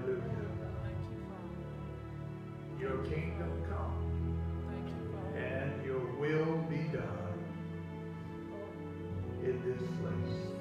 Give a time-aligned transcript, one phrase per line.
[0.00, 0.22] Hallelujah.
[2.80, 3.94] Your kingdom come.
[5.36, 7.34] And your will be done
[9.42, 10.59] in this place.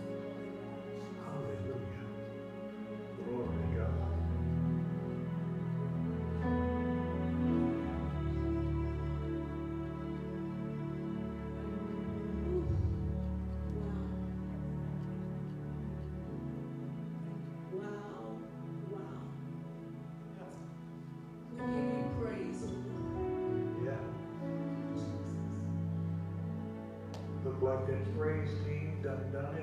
[27.70, 28.00] collected.
[28.18, 29.59] phrase, team done done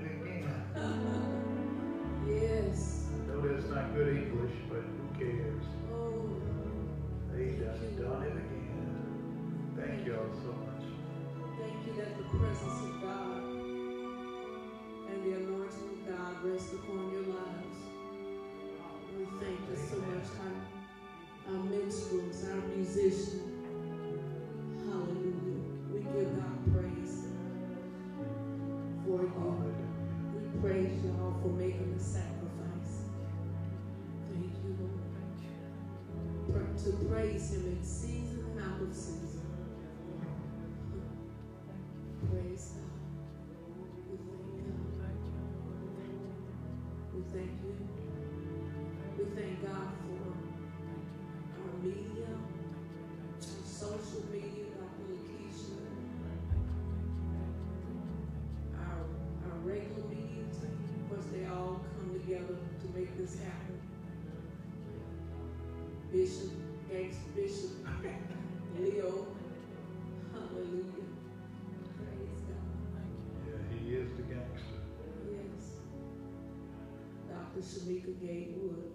[77.66, 78.92] Shamika Gatewood.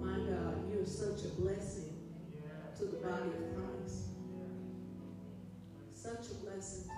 [0.00, 1.92] My God, you're such a blessing
[2.78, 4.04] to the body of Christ.
[5.92, 6.90] Such a blessing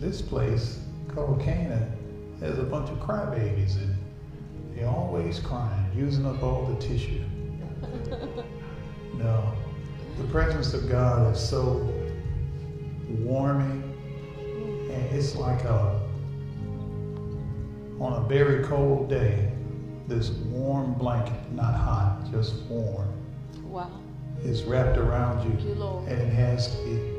[0.00, 1.90] this place called Canaan
[2.40, 3.96] has a bunch of crybabies and
[4.74, 7.24] they're always crying, using up all the tissue.
[9.14, 9.52] No,
[10.16, 11.92] the presence of God is so
[13.08, 13.82] warming,
[14.92, 16.00] and it's like a
[17.98, 19.50] on a very cold day,
[20.06, 23.08] this warm blanket, not hot, just warm,
[23.64, 23.90] Wow.
[24.44, 27.17] is wrapped around you, you, and it has the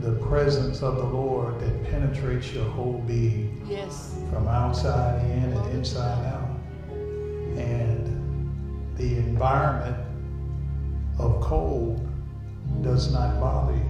[0.00, 4.18] the presence of the Lord that penetrates your whole being Yes.
[4.30, 6.50] from outside in and inside out.
[7.58, 9.96] And the environment
[11.18, 12.06] of cold
[12.82, 13.82] does not bother you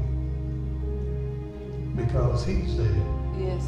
[1.96, 3.04] because He's there.
[3.38, 3.64] Yes.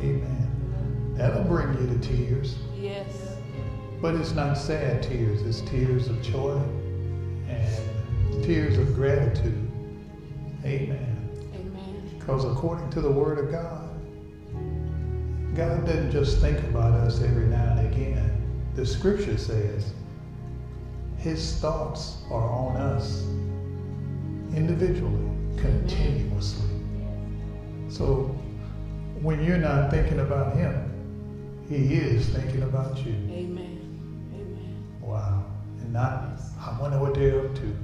[0.00, 1.14] Amen.
[1.16, 3.36] That'll bring you to tears, Yes.
[4.02, 6.60] but it's not sad tears, it's tears of joy
[7.48, 9.70] and tears of gratitude.
[10.64, 11.15] Amen.
[12.26, 13.88] Because according to the Word of God,
[15.54, 18.32] God doesn't just think about us every now and again.
[18.74, 19.92] The Scripture says
[21.18, 23.22] His thoughts are on us
[24.56, 26.68] individually, continuously.
[27.88, 28.24] So
[29.22, 30.90] when you're not thinking about Him,
[31.68, 33.12] He is thinking about you.
[33.12, 34.32] Amen.
[34.34, 34.84] Amen.
[35.00, 35.44] Wow.
[35.80, 37.76] And not, I wonder what they're up to.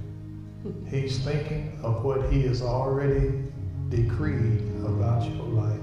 [0.90, 3.51] He's thinking of what He has already
[3.96, 5.78] decreed about your life.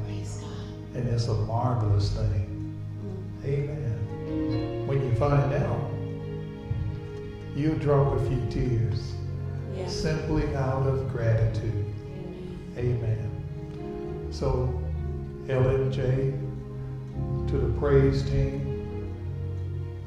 [0.96, 2.76] And it's a marvelous thing.
[3.06, 3.46] Mm.
[3.46, 4.88] Amen.
[4.88, 5.92] When you find out,
[7.56, 9.14] you'll drop a few tears
[9.78, 9.88] Yeah.
[9.88, 11.86] simply out of gratitude.
[12.78, 12.98] Amen.
[13.76, 14.28] Amen.
[14.32, 14.74] So,
[15.48, 16.34] LMJ,
[17.48, 19.14] to the praise team,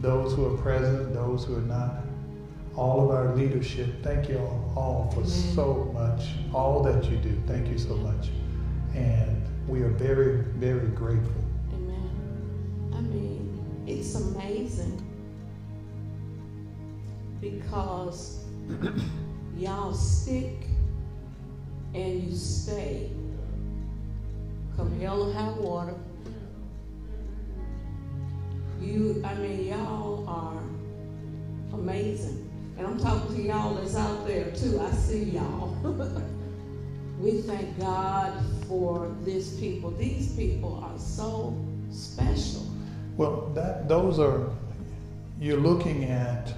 [0.01, 2.02] those who are present, those who are not,
[2.77, 5.55] all of our leadership, thank you all, all for Amen.
[5.55, 7.41] so much, all that you do.
[7.47, 8.31] Thank you so much.
[8.95, 11.45] And we are very, very grateful.
[11.75, 12.93] Amen.
[12.95, 15.01] I mean, it's amazing
[17.41, 18.45] because
[19.57, 20.67] y'all stick
[21.95, 23.11] and you stay.
[24.77, 25.95] Come hell or high water.
[28.81, 30.63] You, I mean, y'all are
[31.75, 32.42] amazing.
[32.83, 34.81] And I'm talking to y'all that's out there too.
[34.81, 35.69] I see y'all.
[37.21, 39.93] we thank God for these people.
[39.93, 41.57] These people are so
[41.93, 42.67] special.
[43.17, 44.51] Well, that those are
[45.39, 46.53] you're looking at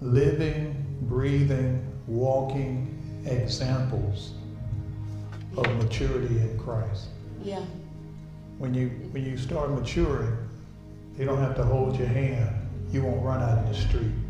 [0.00, 4.32] living, breathing, walking examples
[5.56, 7.10] of maturity in Christ.
[7.44, 7.64] Yeah.
[8.58, 10.36] When you when you start maturing,
[11.16, 12.50] they don't have to hold your hand.
[12.90, 14.25] You won't run out in the street.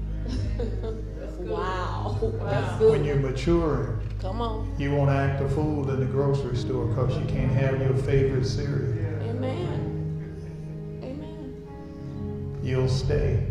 [1.38, 2.16] Wow.
[2.44, 4.74] That's When you're maturing, Come on.
[4.78, 8.44] you won't act a fool in the grocery store because you can't have your favorite
[8.46, 9.22] cereal.
[9.22, 11.00] Amen.
[11.02, 12.58] Amen.
[12.62, 13.46] You'll stay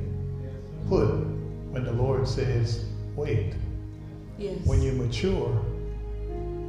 [0.90, 1.08] put
[1.72, 2.86] when the Lord says,
[3.16, 3.54] wait.
[4.38, 4.58] Yes.
[4.66, 5.64] When you mature,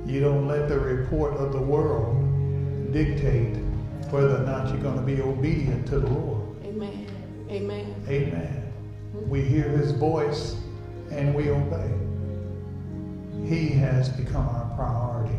[0.06, 3.56] you don't let the report of the world dictate
[4.10, 6.56] whether or not you're going to be obedient to the Lord.
[6.64, 7.06] Amen.
[7.50, 7.94] Amen.
[8.08, 8.65] Amen.
[9.24, 10.56] We hear his voice
[11.10, 11.90] and we obey.
[13.48, 15.38] He has become our priority.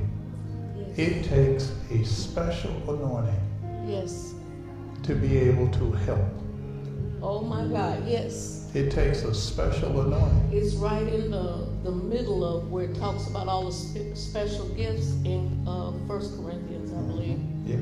[0.75, 0.97] Yes.
[0.97, 3.47] It takes a special anointing
[3.87, 4.33] yes.
[5.03, 6.25] to be able to help.
[7.21, 8.69] Oh my God, yes.
[8.73, 10.49] It takes a special anointing.
[10.51, 14.67] It's right in the, the middle of where it talks about all the spe- special
[14.69, 17.39] gifts in uh, 1 Corinthians, I believe.
[17.65, 17.77] Yeah.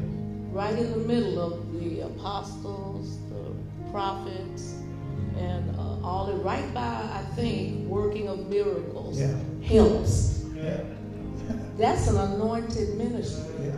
[0.51, 4.75] Right in the middle of the apostles, the prophets,
[5.37, 9.35] and uh, all it right by, I think, working of miracles Yeah.
[9.63, 10.45] helps.
[10.55, 10.81] Yeah.
[11.77, 13.71] That's an anointed ministry Yeah.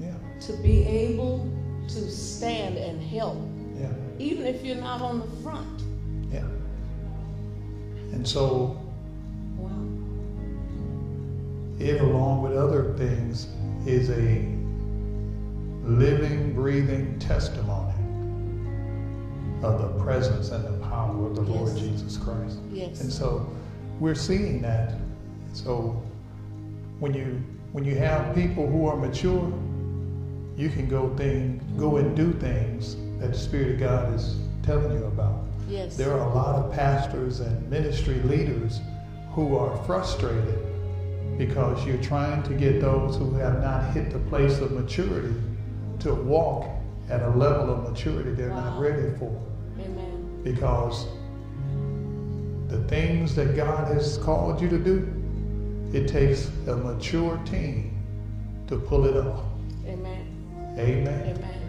[0.00, 0.14] Yeah.
[0.46, 1.46] to be able
[1.88, 3.36] to stand and help,
[3.78, 3.88] Yeah.
[4.18, 5.82] even if you're not on the front.
[6.32, 6.44] Yeah.
[8.12, 8.76] And so
[9.58, 9.70] Wow.
[11.78, 13.48] it, along with other things,
[13.86, 14.44] is a
[15.84, 17.89] living, breathing testimony
[19.62, 22.58] of the presence and the power of the Lord Jesus Christ.
[22.72, 23.00] Yes.
[23.00, 23.48] And so
[23.98, 24.94] we're seeing that.
[25.52, 26.02] So
[26.98, 27.42] when you
[27.72, 29.52] when you have people who are mature,
[30.56, 34.92] you can go thing go and do things that the Spirit of God is telling
[34.92, 35.44] you about.
[35.68, 35.96] Yes.
[35.96, 38.80] There are a lot of pastors and ministry leaders
[39.32, 40.58] who are frustrated
[41.38, 45.34] because you're trying to get those who have not hit the place of maturity
[46.00, 46.68] to walk
[47.08, 49.49] at a level of maturity they're not ready for.
[50.42, 51.06] Because
[52.68, 55.12] the things that God has called you to do,
[55.92, 57.98] it takes a mature team
[58.68, 59.44] to pull it off.
[59.86, 60.74] Amen.
[60.78, 61.36] Amen.
[61.36, 61.60] Amen.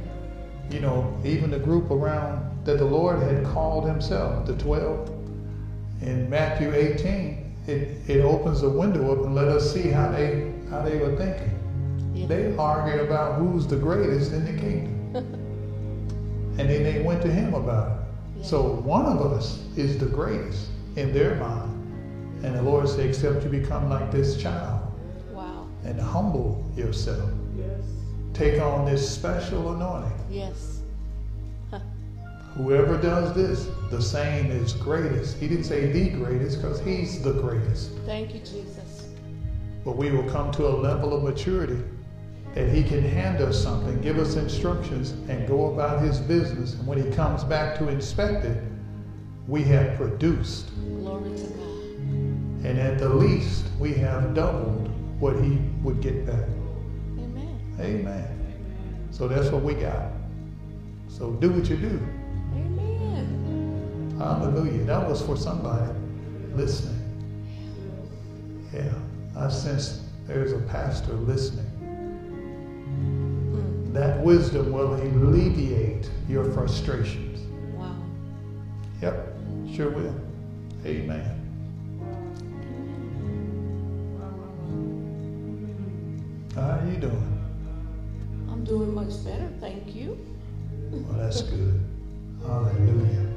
[0.69, 5.09] You know, even the group around that the Lord had called himself, the 12,
[6.01, 10.51] in Matthew 18, it, it opens the window up and let us see how they
[10.69, 11.51] how they were thinking.
[12.13, 12.27] Yeah.
[12.27, 15.15] They argued about who's the greatest in the kingdom.
[16.57, 17.97] and then they went to him about it.
[18.41, 21.69] So one of us is the greatest in their mind.
[22.43, 24.91] And the Lord said, except you become like this child
[25.31, 25.67] Wow.
[25.85, 27.29] and humble yourself.
[27.55, 27.83] Yes.
[28.33, 30.17] Take on this special anointing.
[30.29, 30.81] Yes.
[32.55, 35.37] Whoever does this, the same is greatest.
[35.37, 37.91] He didn't say the greatest because he's the greatest.
[38.05, 39.07] Thank you, Jesus.
[39.85, 41.81] But we will come to a level of maturity
[42.53, 46.73] that he can hand us something, give us instructions, and go about his business.
[46.73, 48.61] And when he comes back to inspect it,
[49.47, 50.69] we have produced.
[50.99, 51.67] Glory to God.
[52.65, 56.47] And at the least, we have doubled what he would get back.
[57.17, 57.59] Amen.
[57.79, 59.07] Amen.
[59.11, 60.11] So that's what we got.
[61.07, 62.07] So do what you do.
[62.53, 64.15] Amen.
[64.17, 64.83] Hallelujah.
[64.83, 65.91] That was for somebody
[66.53, 66.97] listening.
[68.73, 68.93] Yeah.
[69.37, 71.70] I sense there's a pastor listening.
[73.93, 77.41] That wisdom will alleviate your frustrations.
[77.75, 77.93] Wow.
[79.01, 79.37] Yep,
[79.75, 80.15] sure will.
[80.85, 81.37] Amen.
[86.55, 87.39] How are you doing?
[88.49, 90.17] I'm doing much better, thank you.
[90.91, 91.81] Well, that's good.
[92.47, 93.27] Hallelujah.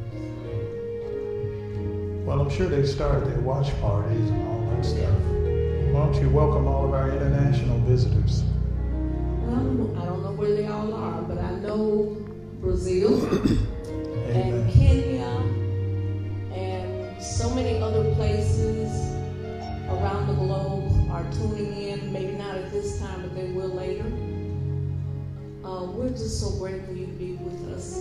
[2.25, 5.19] Well, I'm sure they started their watch parties and all that stuff.
[5.93, 8.45] Why don't you welcome all of our international visitors?
[9.55, 12.17] Well, I don't know where they all are, but I know
[12.61, 15.31] Brazil and Kenya
[16.53, 18.91] and so many other places
[19.89, 22.13] around the globe are tuning in.
[22.13, 24.07] Maybe not at this time, but they will later.
[25.65, 28.01] Uh, we're just so grateful you to be with us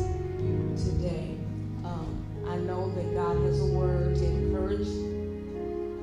[0.84, 1.38] today.
[1.86, 4.88] Um, I know that God has a word to encourage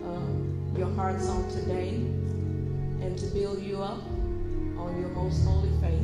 [0.04, 1.88] um, your hearts on today
[3.04, 4.00] and to build you up
[4.80, 6.00] on your most holy faith.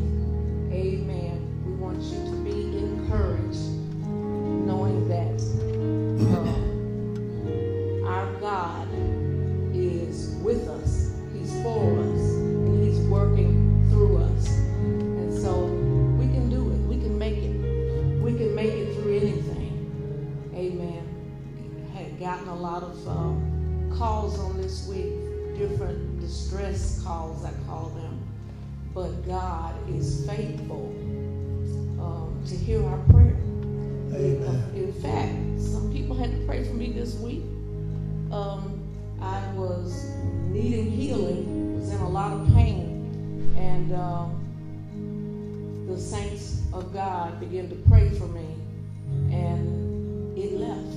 [0.71, 1.41] Amen.
[1.65, 3.65] We want you to be encouraged,
[4.07, 5.41] knowing that
[8.05, 8.89] uh, our God
[9.75, 14.49] is with us, He's for us, and He's working through us.
[14.49, 15.65] And so
[16.19, 20.53] we can do it, we can make it, we can make it through anything.
[20.55, 21.03] Amen.
[21.95, 25.15] Had gotten a lot of um, calls on this week,
[25.57, 28.36] different distress calls, I call them
[28.97, 30.87] but God is faithful
[32.01, 33.37] um, to hear our prayer.
[34.15, 34.73] Amen.
[34.75, 37.43] In fact, some people had to pray for me this week.
[38.33, 38.83] Um,
[39.21, 40.07] I was
[40.49, 47.69] needing healing, was in a lot of pain, and um, the saints of God began
[47.69, 48.47] to pray for me,
[49.31, 50.97] and it left.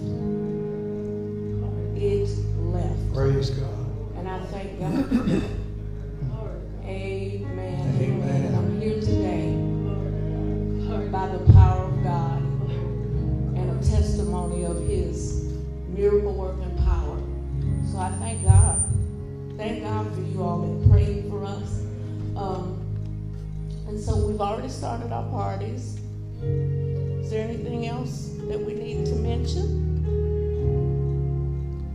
[2.02, 3.14] It left.
[3.14, 3.88] Praise God.
[4.16, 5.59] And I thank God
[24.80, 26.00] started our parties.
[26.42, 29.68] Is there anything else that we need to mention?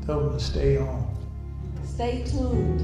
[0.05, 1.07] Tell them to stay on.
[1.87, 2.81] Stay tuned.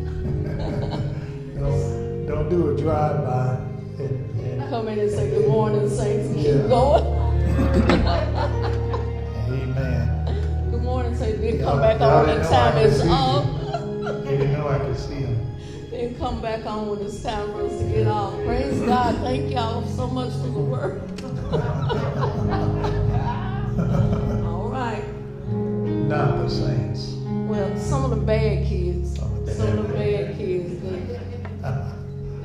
[1.60, 3.58] don't, don't do a drive-by
[3.98, 6.52] and, and Come in and say good morning, saints, and Yeah.
[6.52, 7.04] keep going.
[9.52, 10.70] amen.
[10.70, 11.40] Good morning, saints.
[11.42, 13.59] Then come back on didn't when know I time is up.
[16.30, 18.32] Come back on when it's time for us to get off.
[18.44, 19.16] Praise God.
[19.16, 21.02] Thank y'all so much for the work.
[24.46, 25.02] All right.
[25.74, 27.14] Not the saints.
[27.48, 31.00] Well, some of the bad kids, Some of the some of the bad- kids, they,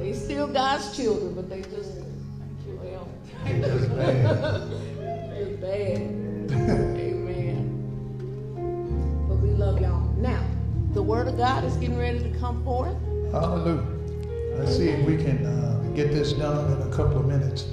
[0.04, 1.92] they still God's children, but they just,
[2.68, 3.08] well,
[3.44, 4.26] They just bad.
[5.38, 6.02] it's bad.
[6.98, 7.70] Amen.
[9.30, 10.12] But we love y'all.
[10.18, 10.44] Now,
[10.94, 12.96] the word of God is getting ready to come forth.
[13.32, 13.86] Hallelujah.
[14.58, 17.64] Let's see if we can uh, get this done in a couple of minutes.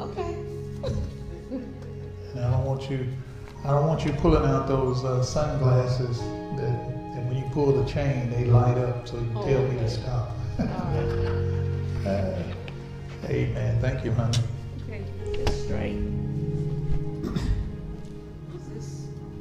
[0.00, 0.34] Okay.
[2.34, 3.06] And I don't want you,
[3.64, 7.88] I don't want you pulling out those uh, sunglasses that, that when you pull the
[7.88, 10.30] chain, they light up so you can tell me to stop.
[10.58, 11.34] All right.
[12.06, 12.42] Uh,
[13.24, 13.78] amen.
[13.82, 14.38] Thank you, honey.
[14.88, 15.02] Okay,
[15.34, 15.98] get straight.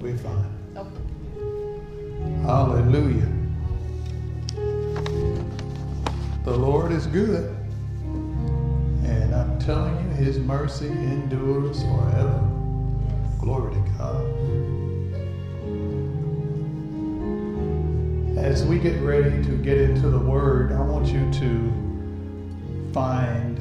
[0.02, 0.52] We're fine.
[0.76, 2.42] Okay.
[2.42, 3.37] Hallelujah.
[6.48, 7.54] The Lord is good.
[9.04, 12.40] And I'm telling you, his mercy endures forever.
[13.38, 14.24] Glory to God.
[18.38, 23.60] As we get ready to get into the word, I want you to find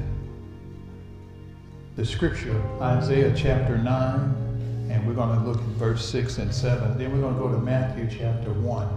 [1.96, 6.96] the scripture, Isaiah chapter 9, and we're going to look at verse 6 and 7.
[6.96, 8.88] Then we're going to go to Matthew chapter 1.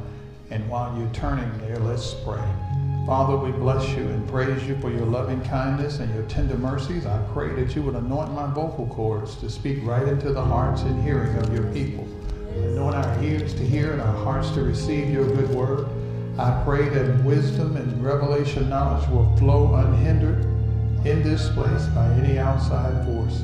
[0.51, 2.47] And while you're turning there, let's pray.
[3.09, 7.07] Father, we bless you and praise you for your loving kindness and your tender mercies.
[7.07, 10.83] I pray that you would anoint my vocal cords to speak right into the hearts
[10.83, 12.07] and hearing of your people.
[12.53, 15.87] Anoint our ears to hear and our hearts to receive your good word.
[16.37, 20.45] I pray that wisdom and revelation knowledge will flow unhindered
[21.03, 23.41] in this place by any outside force.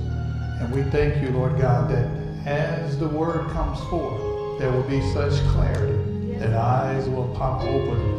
[0.62, 2.06] And we thank you, Lord God, that
[2.45, 8.14] as the word comes forth, there will be such clarity that eyes will pop open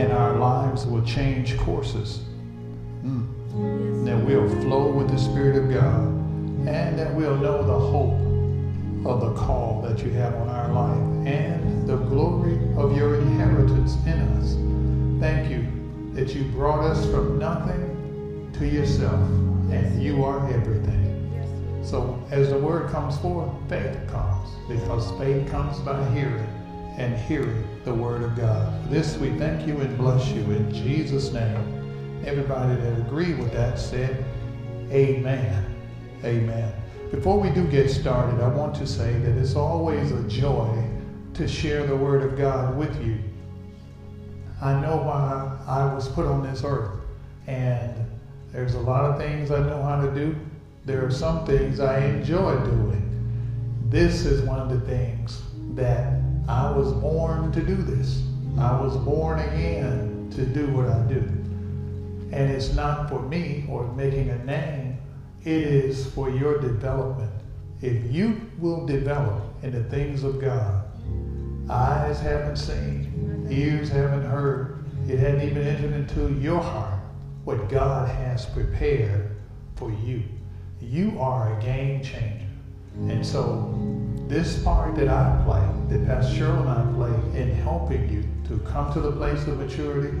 [0.00, 2.20] and our lives will change courses.
[3.04, 4.04] Mm.
[4.06, 6.06] That we'll flow with the Spirit of God
[6.66, 8.18] and that we'll know the hope
[9.06, 13.96] of the call that you have on our life and the glory of your inheritance
[14.06, 14.54] in us.
[15.20, 15.66] Thank you
[16.14, 19.20] that you brought us from nothing to yourself
[19.70, 20.98] and you are everything.
[21.84, 26.49] So as the word comes forth, faith comes because faith comes by hearing
[26.96, 28.82] and hearing the word of God.
[28.84, 32.22] For this we thank you and bless you in Jesus' name.
[32.26, 34.24] Everybody that agreed with that said,
[34.90, 35.64] Amen.
[36.24, 36.72] Amen.
[37.10, 40.84] Before we do get started, I want to say that it's always a joy
[41.34, 43.18] to share the word of God with you.
[44.60, 47.00] I know why I was put on this earth,
[47.46, 47.94] and
[48.52, 50.36] there's a lot of things I know how to do.
[50.84, 53.06] There are some things I enjoy doing.
[53.88, 55.42] This is one of the things
[55.74, 58.22] that I was born to do this.
[58.58, 61.20] I was born again to do what I do.
[62.32, 64.98] And it's not for me or making a name,
[65.44, 67.30] it is for your development.
[67.80, 70.84] If you will develop in the things of God,
[71.70, 77.00] eyes haven't seen, ears haven't heard, it hadn't even entered into your heart
[77.44, 79.36] what God has prepared
[79.76, 80.22] for you.
[80.80, 82.46] You are a game changer.
[82.94, 83.74] And so,
[84.28, 88.58] this part that I play, that Pastor Cheryl and I play in helping you to
[88.64, 90.16] come to the place of maturity,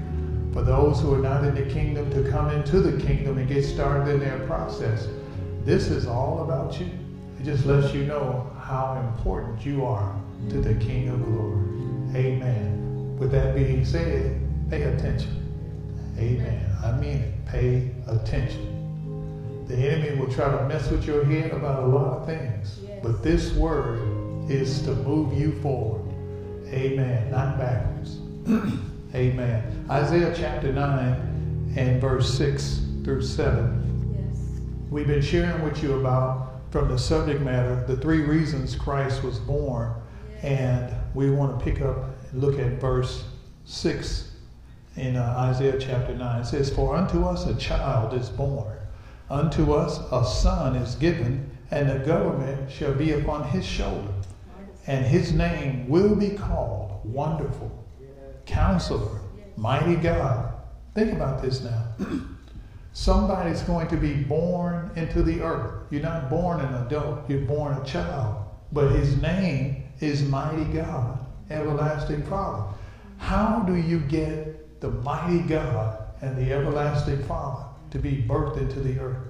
[0.52, 3.64] for those who are not in the kingdom to come into the kingdom and get
[3.64, 5.06] started in their process,
[5.64, 6.90] this is all about you.
[7.38, 11.64] It just lets you know how important you are to the King of Glory.
[12.16, 13.16] Amen.
[13.18, 15.36] With that being said, pay attention.
[16.18, 16.66] Amen.
[16.82, 17.46] I mean it.
[17.46, 19.66] Pay attention.
[19.68, 22.80] The enemy will try to mess with your head about a lot of things.
[23.02, 24.09] But this word
[24.50, 26.12] is to move you forward.
[26.66, 27.30] Amen.
[27.30, 28.18] Not backwards.
[29.14, 29.86] Amen.
[29.88, 34.12] Isaiah chapter 9 and verse 6 through 7.
[34.12, 34.60] Yes.
[34.90, 39.38] We've been sharing with you about, from the subject matter, the three reasons Christ was
[39.38, 39.94] born.
[40.42, 41.96] And we want to pick up
[42.32, 43.24] and look at verse
[43.66, 44.32] 6
[44.96, 46.40] in uh, Isaiah chapter 9.
[46.40, 48.76] It says, For unto us a child is born,
[49.28, 54.12] unto us a son is given, and the government shall be upon his shoulder.
[54.90, 57.70] And his name will be called Wonderful,
[58.44, 59.20] Counselor,
[59.56, 60.52] Mighty God.
[60.96, 61.94] Think about this now.
[62.92, 65.84] Somebody's going to be born into the earth.
[65.90, 68.44] You're not born an adult, you're born a child.
[68.72, 72.74] But his name is Mighty God, Everlasting Father.
[73.18, 78.80] How do you get the Mighty God and the Everlasting Father to be birthed into
[78.80, 79.29] the earth?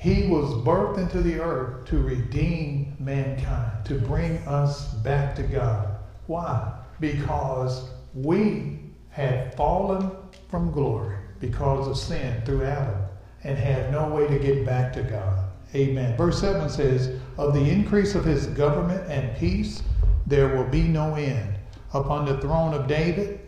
[0.00, 5.94] He was birthed into the earth to redeem mankind, to bring us back to God.
[6.26, 6.72] Why?
[7.00, 10.10] Because we had fallen
[10.48, 12.98] from glory because of sin through Adam
[13.44, 15.50] and had no way to get back to God.
[15.74, 16.16] Amen.
[16.16, 19.82] Verse 7 says, Of the increase of his government and peace,
[20.26, 21.56] there will be no end
[21.92, 23.38] upon the throne of David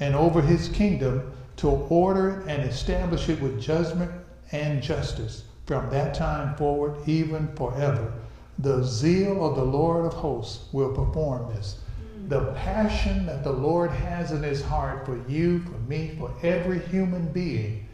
[0.00, 4.10] and over his kingdom to order and establish it with judgment
[4.50, 8.12] and justice from that time forward, even forever.
[8.58, 11.78] The zeal of the Lord of hosts will perform this.
[12.26, 16.80] The passion that the Lord has in his heart for you, for me, for every
[16.80, 17.86] human being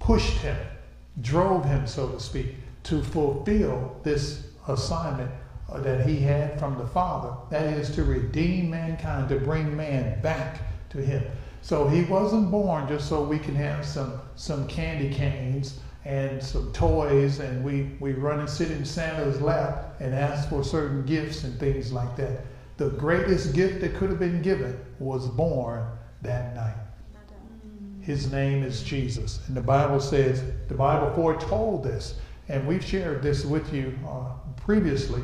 [0.00, 0.54] pushed him,
[1.22, 5.30] drove him, so to speak, to fulfill this assignment
[5.74, 7.34] that he had from the Father.
[7.48, 11.24] That is to redeem mankind, to bring man back to him.
[11.62, 16.72] So he wasn't born just so we can have some, some candy canes and some
[16.72, 21.44] toys and we, we run and sit in Santa's lap and ask for certain gifts
[21.44, 22.40] and things like that.
[22.76, 25.86] The greatest gift that could have been given was born
[26.22, 26.76] that night.
[28.00, 29.40] His name is Jesus.
[29.46, 32.16] And the Bible says, the Bible foretold this.
[32.48, 35.22] And we've shared this with you uh, previously.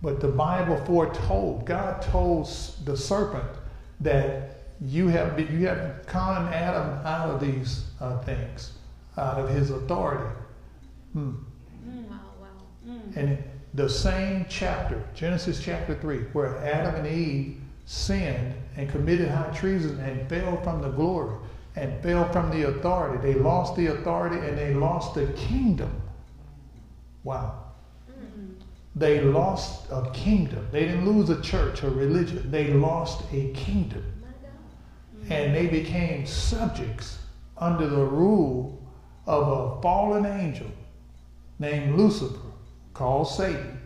[0.00, 2.46] But the Bible foretold, God told
[2.84, 3.48] the serpent
[4.00, 8.72] that you have, you have con Adam out of these uh, things,
[9.16, 10.34] out of his authority.
[11.12, 11.34] Hmm.
[11.86, 12.48] Mm, wow, wow.
[12.86, 13.16] Mm.
[13.16, 19.52] And the same chapter, Genesis chapter 3, where Adam and Eve sinned and committed high
[19.54, 21.36] treason and fell from the glory
[21.76, 23.18] and fell from the authority.
[23.22, 26.02] They lost the authority and they lost the kingdom.
[27.24, 27.60] Wow.
[28.96, 30.68] They lost a kingdom.
[30.70, 32.48] They didn't lose a church or religion.
[32.50, 34.04] They lost a kingdom.
[35.30, 37.18] And they became subjects
[37.56, 38.80] under the rule
[39.26, 40.70] of a fallen angel
[41.58, 42.38] named Lucifer,
[42.92, 43.80] called Satan,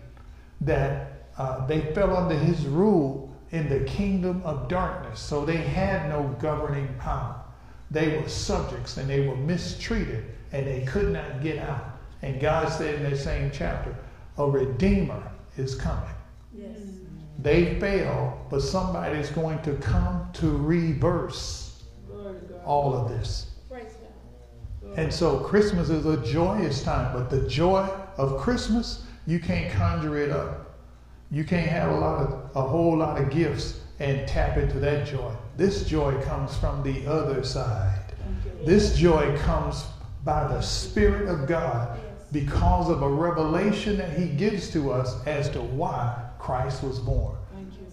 [0.60, 5.20] that uh, they fell under his rule in the kingdom of darkness.
[5.20, 7.36] So they had no governing power.
[7.90, 11.98] They were subjects and they were mistreated and they could not get out.
[12.22, 13.94] And God said in that same chapter,
[14.36, 15.22] a redeemer
[15.56, 16.10] is coming.
[16.54, 16.76] Yes.
[17.38, 21.82] They fail, but somebody is going to come to reverse
[22.64, 23.47] all of this.
[24.96, 30.18] And so Christmas is a joyous time, but the joy of Christmas, you can't conjure
[30.18, 30.76] it up.
[31.30, 35.06] You can't have a lot of a whole lot of gifts and tap into that
[35.06, 35.32] joy.
[35.56, 38.00] This joy comes from the other side.
[38.64, 39.84] This joy comes
[40.24, 41.98] by the Spirit of God
[42.32, 47.36] because of a revelation that he gives to us as to why Christ was born.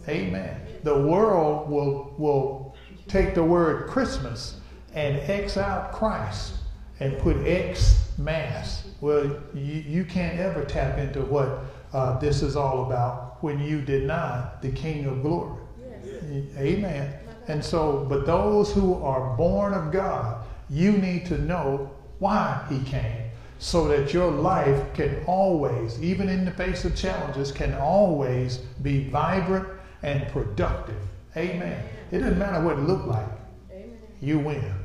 [0.07, 0.59] Amen.
[0.83, 2.75] The world will, will
[3.07, 4.59] take the word Christmas
[4.93, 6.55] and X out Christ
[6.99, 8.87] and put X mass.
[9.01, 11.59] Well, you, you can't ever tap into what
[11.93, 15.61] uh, this is all about when you deny the King of glory.
[15.79, 16.57] Yes.
[16.57, 17.13] Amen.
[17.47, 22.79] And so, but those who are born of God, you need to know why he
[22.89, 23.29] came
[23.59, 29.07] so that your life can always, even in the face of challenges, can always be
[29.09, 29.67] vibrant
[30.03, 31.01] and productive.
[31.37, 31.83] Amen.
[32.11, 33.27] It doesn't matter what it looks like.
[33.71, 33.97] Amen.
[34.21, 34.84] You win.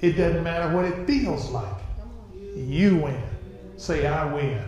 [0.00, 1.74] It doesn't matter what it feels like.
[2.54, 3.22] You win.
[3.76, 4.62] Say, I win.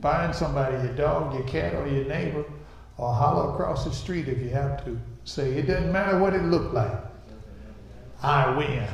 [0.00, 2.44] Find somebody, your dog, your cat, or your neighbor,
[2.98, 4.98] or holler across the street if you have to.
[5.24, 6.92] Say, it doesn't matter what it looked like.
[8.22, 8.86] I win.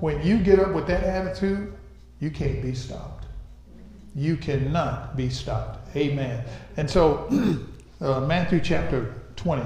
[0.00, 1.72] When you get up with that attitude,
[2.20, 3.26] you can't be stopped.
[4.14, 5.96] You cannot be stopped.
[5.96, 6.44] Amen.
[6.76, 7.28] And so,
[8.00, 9.62] uh, Matthew chapter 20.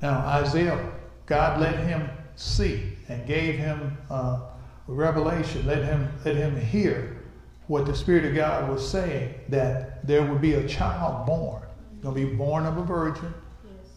[0.00, 0.78] Now, Isaiah,
[1.26, 4.40] God let him see and gave him uh,
[4.86, 7.22] revelation, let him, let him hear
[7.66, 11.62] what the Spirit of God was saying that there would be a child born,
[12.02, 13.32] going to be born of a virgin.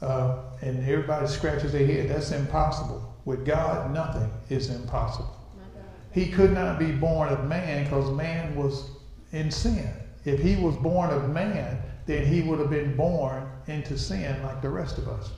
[0.02, 2.10] Uh, and everybody scratches their head.
[2.10, 3.16] That's impossible.
[3.26, 5.38] With God, nothing is impossible
[6.18, 8.90] he could not be born of man because man was
[9.34, 9.88] in sin.
[10.26, 14.62] If he was born of man, then he would have been born into sin like
[14.64, 15.30] the rest of us.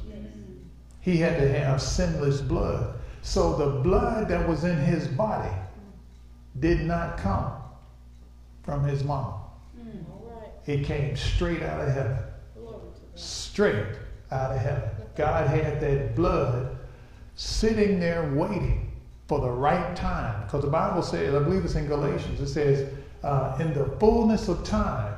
[1.01, 2.99] He had to have sinless blood.
[3.21, 5.53] So the blood that was in his body
[6.59, 7.53] did not come
[8.63, 9.41] from his mom.
[9.79, 10.03] Mm,
[10.65, 12.17] it came straight out of heaven.
[13.15, 13.85] Straight
[14.31, 14.89] out of heaven.
[15.15, 16.77] God had that blood
[17.35, 18.91] sitting there waiting
[19.27, 20.43] for the right time.
[20.43, 22.93] Because the Bible says, I believe it's in Galatians, it says,
[23.23, 25.13] uh, in the fullness of time,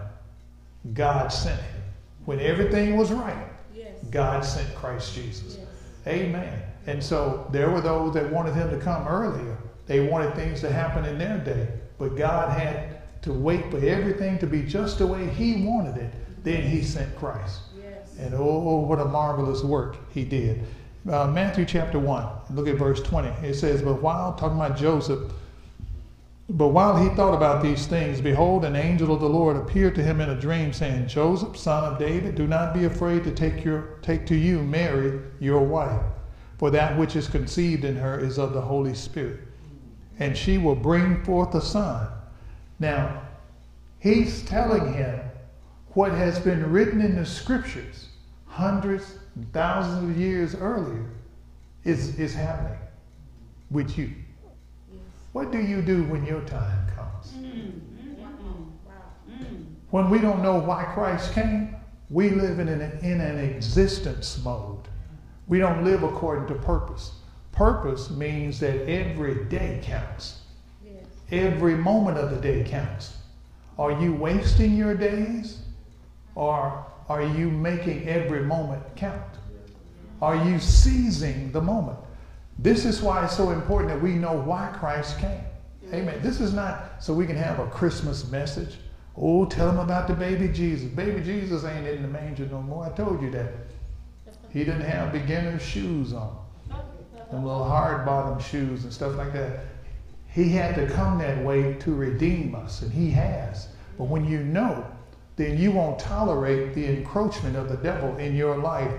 [0.93, 1.81] God sent him.
[2.25, 3.89] When everything was right, yes.
[4.09, 5.57] God sent Christ Jesus.
[5.57, 5.60] Yes.
[6.07, 6.61] Amen.
[6.87, 9.57] And so there were those that wanted him to come earlier.
[9.85, 11.67] They wanted things to happen in their day.
[11.97, 16.13] But God had to wait for everything to be just the way he wanted it.
[16.43, 17.59] Then he sent Christ.
[17.77, 18.15] Yes.
[18.19, 20.63] And oh, what a marvelous work he did.
[21.09, 23.27] Uh, Matthew chapter 1, look at verse 20.
[23.47, 25.31] It says, But while, talking about Joseph,
[26.53, 30.03] but while he thought about these things, behold, an angel of the Lord appeared to
[30.03, 33.63] him in a dream, saying, Joseph, son of David, do not be afraid to take,
[33.63, 36.01] your, take to you Mary, your wife,
[36.57, 39.39] for that which is conceived in her is of the Holy Spirit.
[40.19, 42.09] And she will bring forth a son.
[42.79, 43.21] Now,
[43.99, 45.21] he's telling him
[45.93, 48.09] what has been written in the scriptures
[48.45, 51.05] hundreds and thousands of years earlier
[51.85, 52.77] is, is happening
[53.69, 54.11] with you.
[55.33, 57.33] What do you do when your time comes?
[57.33, 58.71] Mm, mm,
[59.29, 59.65] mm.
[59.89, 61.75] When we don't know why Christ came,
[62.09, 64.87] we live in an, in an existence mode.
[65.47, 67.13] We don't live according to purpose.
[67.53, 70.41] Purpose means that every day counts.
[71.31, 73.17] Every moment of the day counts.
[73.79, 75.59] Are you wasting your days
[76.35, 79.21] or are you making every moment count?
[80.21, 81.97] Are you seizing the moment?
[82.61, 85.43] This is why it's so important that we know why Christ came.
[85.91, 86.19] Amen.
[86.21, 88.77] This is not so we can have a Christmas message.
[89.17, 90.87] Oh, tell them about the baby Jesus.
[90.89, 92.85] Baby Jesus ain't in the manger no more.
[92.85, 93.51] I told you that.
[94.51, 96.37] He didn't have beginner shoes on.
[97.31, 99.61] Them little hard bottom shoes and stuff like that.
[100.27, 103.69] He had to come that way to redeem us, and he has.
[103.97, 104.85] But when you know,
[105.35, 108.93] then you won't tolerate the encroachment of the devil in your life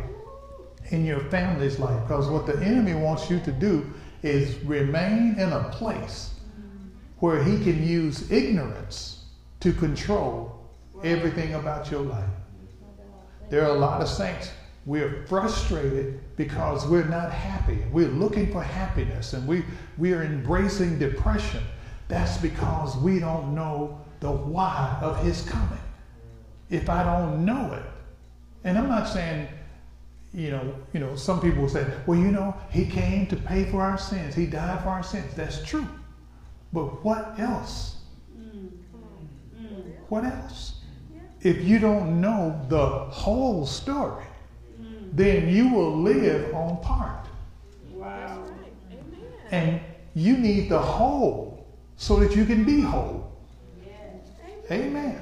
[0.90, 2.00] in your family's life.
[2.02, 3.90] Because what the enemy wants you to do
[4.22, 6.34] is remain in a place
[7.18, 9.24] where he can use ignorance
[9.60, 10.68] to control
[11.04, 12.28] everything about your life.
[13.48, 14.50] There are a lot of saints,
[14.86, 17.78] we're frustrated because we're not happy.
[17.92, 19.64] We're looking for happiness and we,
[19.98, 21.62] we are embracing depression.
[22.08, 25.78] That's because we don't know the why of his coming.
[26.70, 27.82] If I don't know it,
[28.64, 29.48] and I'm not saying
[30.34, 33.64] you know, you know, some people will say, well, you know, he came to pay
[33.64, 34.34] for our sins.
[34.34, 35.34] He died for our sins.
[35.34, 35.86] That's true.
[36.72, 37.96] But what else?
[40.08, 40.80] What else?
[41.42, 44.24] If you don't know the whole story,
[45.12, 47.26] then you will live on part.
[47.92, 48.44] Wow.
[49.50, 49.80] And
[50.14, 51.66] you need the whole
[51.96, 53.32] so that you can be whole.
[54.70, 55.18] Amen.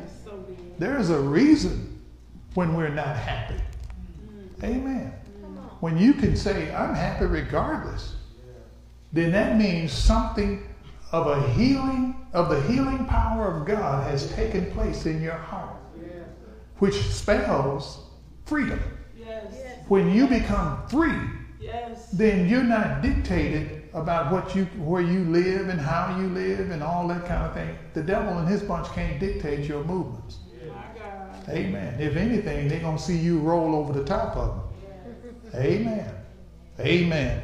[0.78, 2.00] There is a reason
[2.54, 3.61] when we're not happy.
[4.62, 5.12] Amen.
[5.80, 8.16] When you can say, I'm happy regardless,
[9.12, 10.66] then that means something
[11.12, 15.76] of a healing, of the healing power of God has taken place in your heart,
[16.78, 18.04] which spells
[18.44, 18.80] freedom.
[19.88, 21.18] When you become free,
[22.12, 26.82] then you're not dictated about what you where you live and how you live and
[26.82, 27.76] all that kind of thing.
[27.94, 30.38] The devil and his bunch can't dictate your movements.
[31.49, 32.01] Amen.
[32.01, 34.70] If anything, they're going to see you roll over the top of them.
[35.55, 36.14] Amen.
[36.78, 37.43] Amen.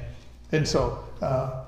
[0.53, 1.65] And so uh,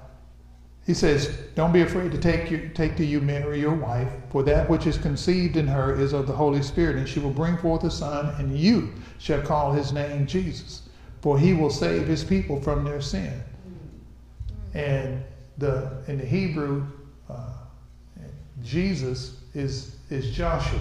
[0.87, 4.68] he says, Don't be afraid to take, take to you Mary, your wife, for that
[4.70, 7.85] which is conceived in her is of the Holy Spirit, and she will bring forth
[7.85, 10.83] a son, and you shall call his name Jesus,
[11.20, 13.43] for he will save his people from their sin.
[14.74, 15.22] And
[15.59, 16.87] the, in the Hebrew,
[17.29, 17.51] uh,
[18.62, 20.81] Jesus is, is Joshua.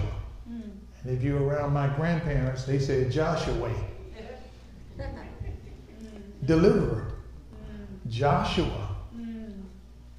[1.08, 3.72] And if you're around my grandparents, they said Joshua.
[6.44, 7.14] Deliverer.
[8.10, 8.94] Joshua.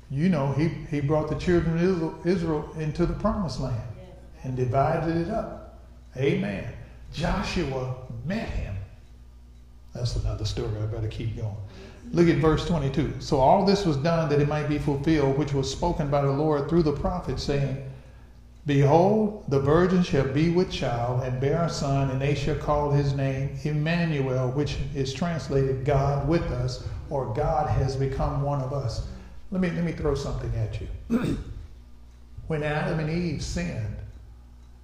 [0.10, 3.88] You know, he, he brought the children of Israel into the promised land
[4.42, 5.80] and divided it up.
[6.18, 6.74] Amen.
[7.14, 8.76] Joshua met him.
[9.94, 10.72] That's another story.
[10.82, 11.56] I better keep going.
[12.14, 13.14] Look at verse 22.
[13.20, 16.32] So all this was done that it might be fulfilled, which was spoken by the
[16.32, 17.86] Lord through the prophet, saying,
[18.70, 22.92] Behold, the virgin shall be with child and bear a son, and they shall call
[22.92, 28.72] his name Emmanuel, which is translated God with us, or God has become one of
[28.72, 29.08] us.
[29.50, 30.88] Let me, let me throw something at you.
[32.48, 33.98] when Adam and Eve sinned,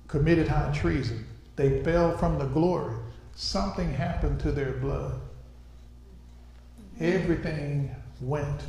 [0.08, 1.24] committed high treason,
[1.56, 2.96] they fell from the glory.
[3.36, 5.20] Something happened to their blood.
[7.00, 8.62] Everything went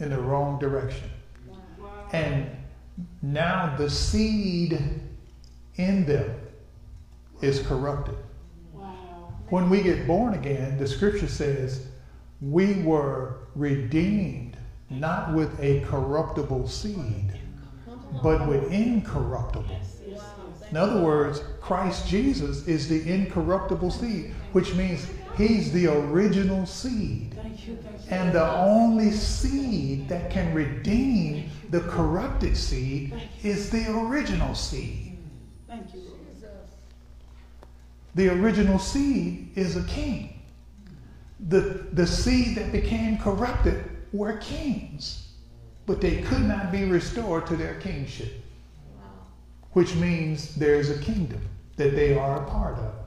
[0.00, 1.10] in the wrong direction.
[2.12, 2.57] And
[3.22, 4.80] now the seed
[5.76, 6.34] in them
[7.40, 8.16] is corrupted.
[8.72, 9.32] Wow.
[9.50, 11.86] When we get born again, the scripture says
[12.40, 14.56] we were redeemed
[14.90, 17.32] not with a corruptible seed,
[18.22, 19.76] but with incorruptible.
[20.70, 25.06] In other words, Christ Jesus is the incorruptible seed, which means
[25.38, 27.34] he's the original seed.
[28.10, 35.18] And the only seed that can redeem the corrupted seed is the original seed.
[35.66, 36.02] Thank you.
[38.14, 40.42] The original seed is a king.
[41.48, 45.28] The, the seed that became corrupted were kings,
[45.86, 48.32] but they could not be restored to their kingship,
[49.72, 51.40] which means there's a kingdom
[51.76, 52.97] that they are a part of.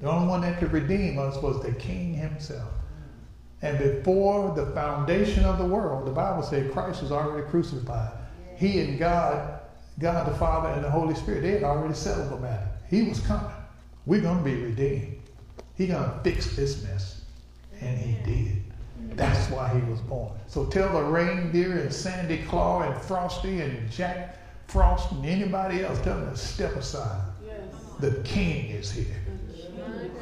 [0.00, 2.70] The only one that could redeem us was the king himself.
[3.62, 8.12] And before the foundation of the world, the Bible said Christ was already crucified.
[8.56, 9.60] He and God,
[9.98, 12.68] God the Father and the Holy Spirit, they had already settled the matter.
[12.88, 13.52] He was coming.
[14.06, 15.20] We're going to be redeemed.
[15.76, 17.22] He's going to fix this mess.
[17.80, 18.62] And he did.
[19.16, 20.32] That's why he was born.
[20.46, 26.00] So tell the reindeer and Sandy Claw and Frosty and Jack Frost and anybody else,
[26.00, 27.22] tell them to step aside.
[27.98, 29.16] The king is here.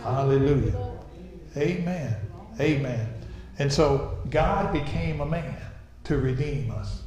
[0.02, 0.74] Hallelujah.
[1.56, 2.16] Amen.
[2.60, 3.08] Amen.
[3.58, 5.56] And so God became a man
[6.04, 7.02] to redeem us.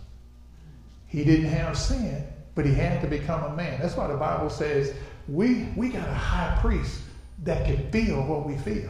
[1.08, 3.82] He didn't have sin, but he had to become a man.
[3.82, 4.94] That's why the Bible says
[5.28, 7.02] we, we got a high priest
[7.44, 8.90] that can feel what we feel.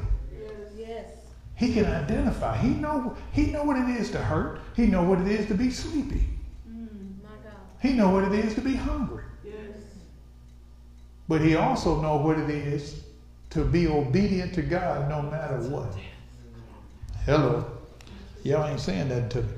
[0.78, 1.08] Yes.
[1.56, 2.58] He can identify.
[2.58, 4.62] He know he know what it is to hurt.
[4.76, 6.28] He know what it is to be sleepy.
[6.68, 7.54] Mm, my God.
[7.82, 9.24] He know what it is to be hungry.
[9.44, 9.78] Yes.
[11.28, 13.04] But he also know what it is
[13.52, 15.94] to be obedient to God no matter what.
[17.26, 17.66] Hello.
[18.44, 19.50] Y'all ain't saying that to me.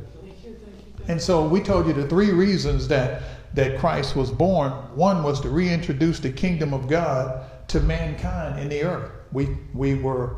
[1.08, 3.24] And so we told you the three reasons that,
[3.54, 4.72] that Christ was born.
[4.96, 9.12] One was to reintroduce the kingdom of God to mankind in the earth.
[9.32, 10.38] We, we were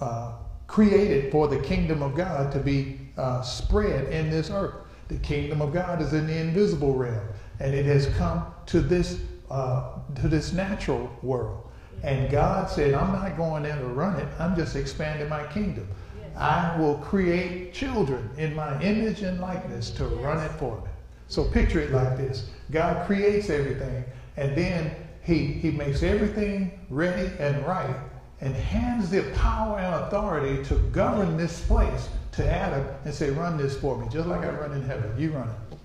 [0.00, 0.32] uh,
[0.66, 4.74] created for the kingdom of God to be uh, spread in this earth.
[5.08, 7.26] The kingdom of God is in the invisible realm,
[7.60, 9.20] and it has come to this
[9.50, 11.67] uh, to this natural world.
[12.02, 14.28] And God said, "I'm not going there to run it.
[14.38, 15.88] I'm just expanding my kingdom.
[16.36, 20.90] I will create children in my image and likeness to run it for me."
[21.26, 24.04] So picture it like this: God creates everything,
[24.36, 24.92] and then
[25.22, 27.96] He He makes everything ready and right,
[28.40, 33.56] and hands the power and authority to govern this place to Adam and say, "Run
[33.56, 35.12] this for me, just like I run in heaven.
[35.18, 35.76] You run it."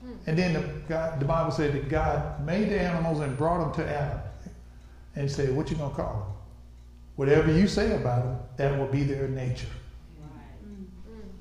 [0.00, 0.12] Hmm.
[0.28, 3.84] And then the, God, the Bible said that God made the animals and brought them
[3.84, 4.20] to Adam
[5.16, 6.36] and said, "What you gonna call them?
[7.16, 9.68] Whatever you say about them, that will be their nature."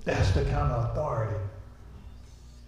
[0.06, 1.38] That's the kind of authority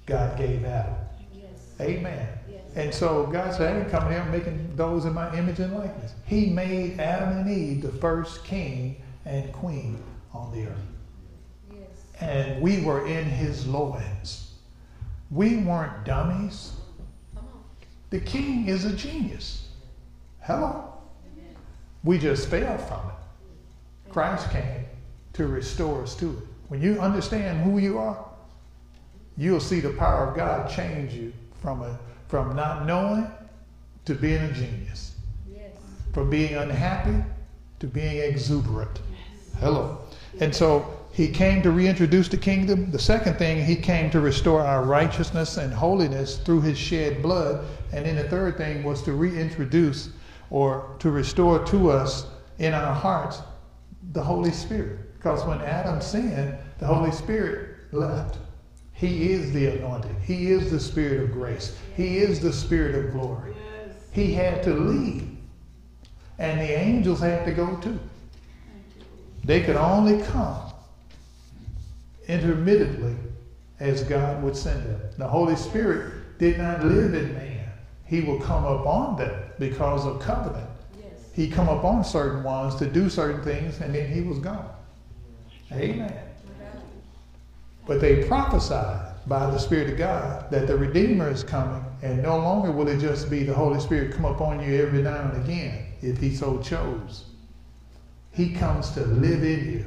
[0.05, 0.95] God gave Adam.
[1.33, 1.49] Yes.
[1.81, 2.27] Amen.
[2.49, 2.61] Yes.
[2.75, 6.13] And so God said, I ain't coming here making those in my image and likeness.
[6.25, 10.01] He made Adam and Eve the first king and queen
[10.33, 10.77] on the earth.
[11.71, 11.79] Yes.
[12.21, 14.53] And we were in his loins.
[15.31, 16.73] We weren't dummies.
[18.11, 19.67] The king is a genius.
[20.41, 20.93] Hello.
[22.05, 24.11] We just fell from it.
[24.11, 24.85] Christ came
[25.33, 26.43] to restore us to it.
[26.69, 28.23] When you understand who you are,
[29.37, 33.27] you'll see the power of God change you from a from not knowing
[34.05, 35.15] to being a genius,
[35.51, 35.71] Yes.
[36.13, 37.23] from being unhappy
[37.79, 38.99] to being exuberant.
[39.59, 39.99] Hello.
[40.39, 42.91] And so he came to reintroduce the kingdom.
[42.91, 47.65] The second thing, he came to restore our righteousness and holiness through his shed blood.
[47.93, 50.09] And then the third thing was to reintroduce
[50.55, 52.27] or to restore to us
[52.59, 53.41] in our hearts
[54.13, 55.13] the Holy Spirit.
[55.15, 58.37] Because when Adam sinned, the Holy Spirit left.
[58.93, 60.15] He is the anointed.
[60.23, 61.77] He is the spirit of grace.
[61.97, 63.53] He is the spirit of glory.
[64.13, 65.27] He had to leave.
[66.39, 67.99] And the angels had to go too.
[69.43, 70.71] They could only come
[72.29, 73.17] intermittently
[73.81, 75.01] as God would send them.
[75.17, 77.67] The Holy Spirit did not live in man.
[78.05, 80.69] He will come upon them because of covenant.
[80.99, 81.11] Yes.
[81.33, 84.69] He come upon certain ones to do certain things and then he was gone.
[85.71, 86.13] Amen.
[87.87, 92.37] But they prophesied by the Spirit of God that the Redeemer is coming, and no
[92.37, 95.85] longer will it just be the Holy Spirit come upon you every now and again,
[96.01, 97.25] if He so chose.
[98.31, 99.85] He comes to live in you.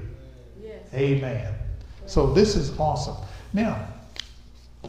[0.62, 0.82] Yes.
[0.94, 1.54] Amen.
[2.06, 3.16] So this is awesome.
[3.52, 3.86] Now,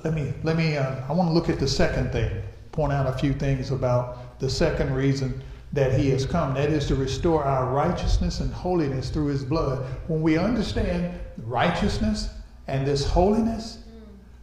[0.04, 0.78] let me let me.
[0.78, 2.42] Uh, I want to look at the second thing.
[2.72, 5.42] Point out a few things about the second reason
[5.74, 6.54] that He has come.
[6.56, 9.86] That is to restore our righteousness and holiness through His blood.
[10.08, 12.30] When we understand righteousness
[12.68, 13.80] and this holiness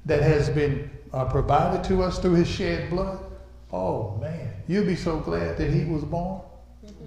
[0.04, 3.18] that has been uh, provided to us through His shed blood,
[3.72, 6.42] oh man, you'll be so glad that He was born.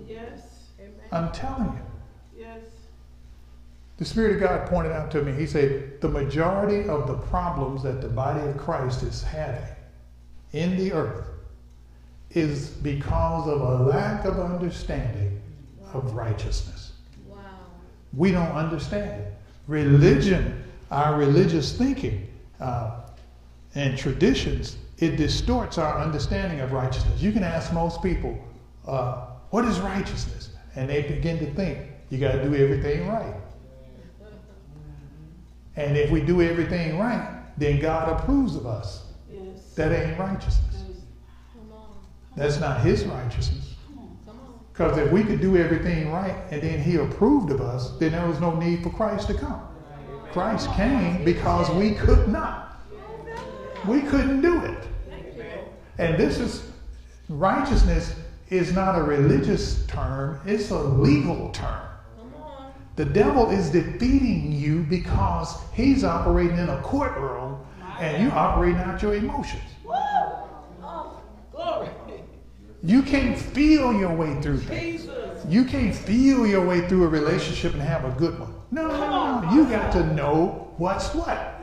[0.07, 0.41] Yes.
[0.79, 0.93] Amen.
[1.11, 2.65] I'm telling you, Yes.
[3.97, 7.83] the Spirit of God pointed out to me, He said, the majority of the problems
[7.83, 9.63] that the body of Christ is having
[10.51, 11.25] in the earth
[12.31, 15.41] is because of a lack of understanding
[15.93, 16.93] of righteousness.
[17.27, 17.37] Wow.
[18.13, 19.33] We don't understand it.
[19.67, 22.27] Religion, our religious thinking
[22.59, 23.01] uh,
[23.75, 27.21] and traditions, it distorts our understanding of righteousness.
[27.21, 28.37] You can ask most people,
[28.85, 30.49] uh, what is righteousness?
[30.75, 33.33] And they begin to think, you got to do everything right.
[35.75, 39.03] And if we do everything right, then God approves of us.
[39.31, 39.73] Yes.
[39.75, 40.68] That ain't righteousness.
[42.39, 43.75] That's not His righteousness.
[44.71, 48.25] Because if we could do everything right and then He approved of us, then there
[48.25, 49.61] was no need for Christ to come.
[50.31, 52.79] Christ came because we could not.
[53.85, 54.87] We couldn't do it.
[55.97, 56.71] And this is
[57.27, 58.15] righteousness
[58.49, 61.89] is not a religious term, it's a legal term.
[62.95, 67.59] The devil is defeating you because he's operating in a courtroom
[67.99, 69.61] and you operating out your emotions.
[69.85, 71.21] Oh,
[71.51, 71.89] glory.
[72.83, 75.01] You can't feel your way through things.
[75.01, 75.45] Jesus.
[75.47, 78.53] You can't feel your way through a relationship and have a good one.
[78.71, 79.53] No, no, no.
[79.53, 81.59] You got to know what's what.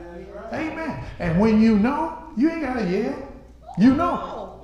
[0.53, 1.03] Amen.
[1.19, 3.27] And when you know, you ain't got to yell.
[3.77, 4.61] You know.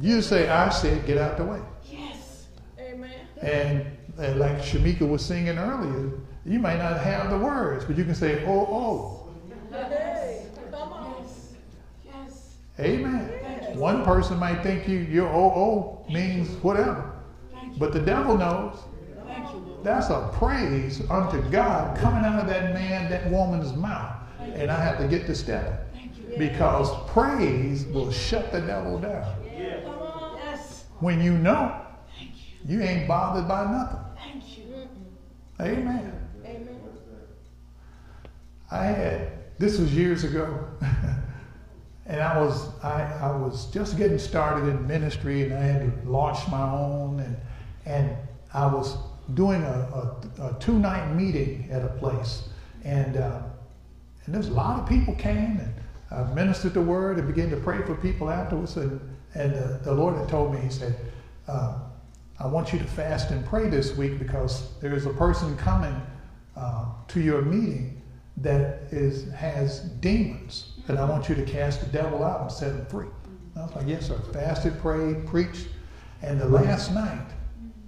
[0.00, 1.60] You say, I said, get out the way.
[1.90, 2.46] Yes.
[2.78, 3.12] Amen.
[3.40, 3.86] And,
[4.18, 6.12] and like Shamika was singing earlier,
[6.44, 9.20] you might not have the words, but you can say, oh, oh.
[9.70, 11.26] Hey, come on.
[12.04, 12.56] Yes.
[12.78, 13.43] Amen.
[13.74, 17.12] One person might think you your oh oh means whatever.
[17.78, 18.78] But the devil knows.
[19.26, 19.84] Thank you, Lord.
[19.84, 24.16] That's a praise unto God coming out of that man, that woman's mouth.
[24.40, 25.92] And I have to get to step
[26.38, 29.24] because praise will shut the devil down.
[29.84, 30.36] Come on.
[30.36, 30.84] Yes.
[31.00, 31.80] When you know,
[32.64, 32.82] you.
[32.82, 33.98] ain't bothered by nothing.
[34.16, 34.64] Thank you.
[35.60, 36.12] Amen.
[36.44, 36.68] Amen.
[38.70, 40.66] I had this was years ago,
[42.06, 46.10] and I was I, I was just getting started in ministry, and I had to
[46.10, 47.36] launch my own, and
[47.86, 48.16] and
[48.52, 48.96] I was
[49.32, 52.48] doing a, a, a two night meeting at a place,
[52.84, 53.42] and uh,
[54.26, 55.74] and there's a lot of people came, and
[56.10, 59.00] I ministered the word and began to pray for people afterwards, and
[59.34, 60.96] and uh, the Lord had told me, He said.
[61.48, 61.78] Uh,
[62.40, 65.94] I want you to fast and pray this week because there is a person coming
[66.56, 68.02] uh, to your meeting
[68.38, 72.72] that is has demons, and I want you to cast the devil out and set
[72.72, 73.06] him free.
[73.56, 74.18] I was like, yes, sir.
[74.32, 75.68] Fasted, prayed, preached,
[76.22, 77.26] and the last night,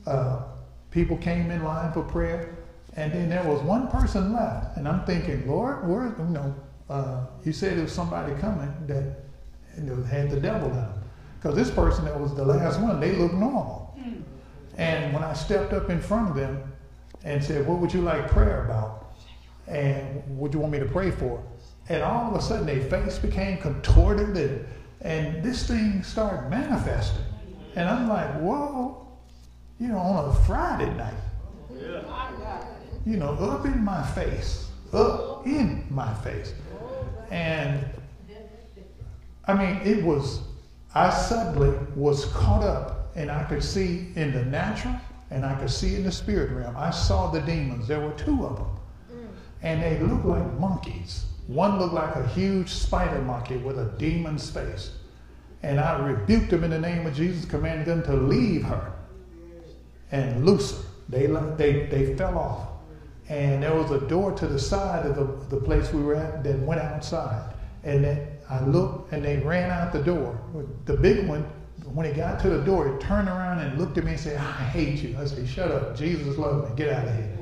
[0.07, 0.43] uh,
[0.91, 2.57] people came in line for prayer,
[2.95, 6.55] and then there was one person left, and I'm thinking, Lord, where you know,
[6.89, 9.17] uh, you said there was somebody coming that
[9.77, 10.93] you know, had the devil in them,
[11.39, 13.87] because this person that was the last one, they looked normal.
[14.77, 16.73] And when I stepped up in front of them
[17.25, 19.15] and said, What would you like prayer about?
[19.67, 21.43] And what do you want me to pray for?
[21.89, 24.67] And all of a sudden, their face became contorted and,
[25.03, 27.25] and this thing started manifesting.
[27.77, 29.07] And I'm like, Whoa,
[29.79, 31.15] you know, on a Friday night,
[33.05, 36.55] you know, up in my face, up in my face.
[37.31, 37.85] And
[39.47, 40.41] I mean, it was,
[40.95, 44.95] I suddenly was caught up and I could see in the natural
[45.31, 46.77] and I could see in the spirit realm.
[46.77, 47.87] I saw the demons.
[47.87, 48.67] There were two of them.
[49.63, 51.25] And they looked like monkeys.
[51.47, 54.93] One looked like a huge spider monkey with a demon's face.
[55.63, 58.93] And I rebuked them in the name of Jesus, commanded them to leave her
[60.11, 60.83] and loose her.
[61.09, 61.27] They,
[61.57, 62.69] they, they fell off.
[63.29, 66.45] And there was a door to the side of the, the place we were at
[66.45, 67.55] that went outside.
[67.85, 70.39] And then I looked and they ran out the door.
[70.85, 71.45] The big one,
[71.85, 74.37] when he got to the door, he turned around and looked at me and said,
[74.37, 75.17] I hate you.
[75.19, 75.97] I said, Shut up.
[75.97, 76.77] Jesus loves me.
[76.77, 77.36] Get out of here.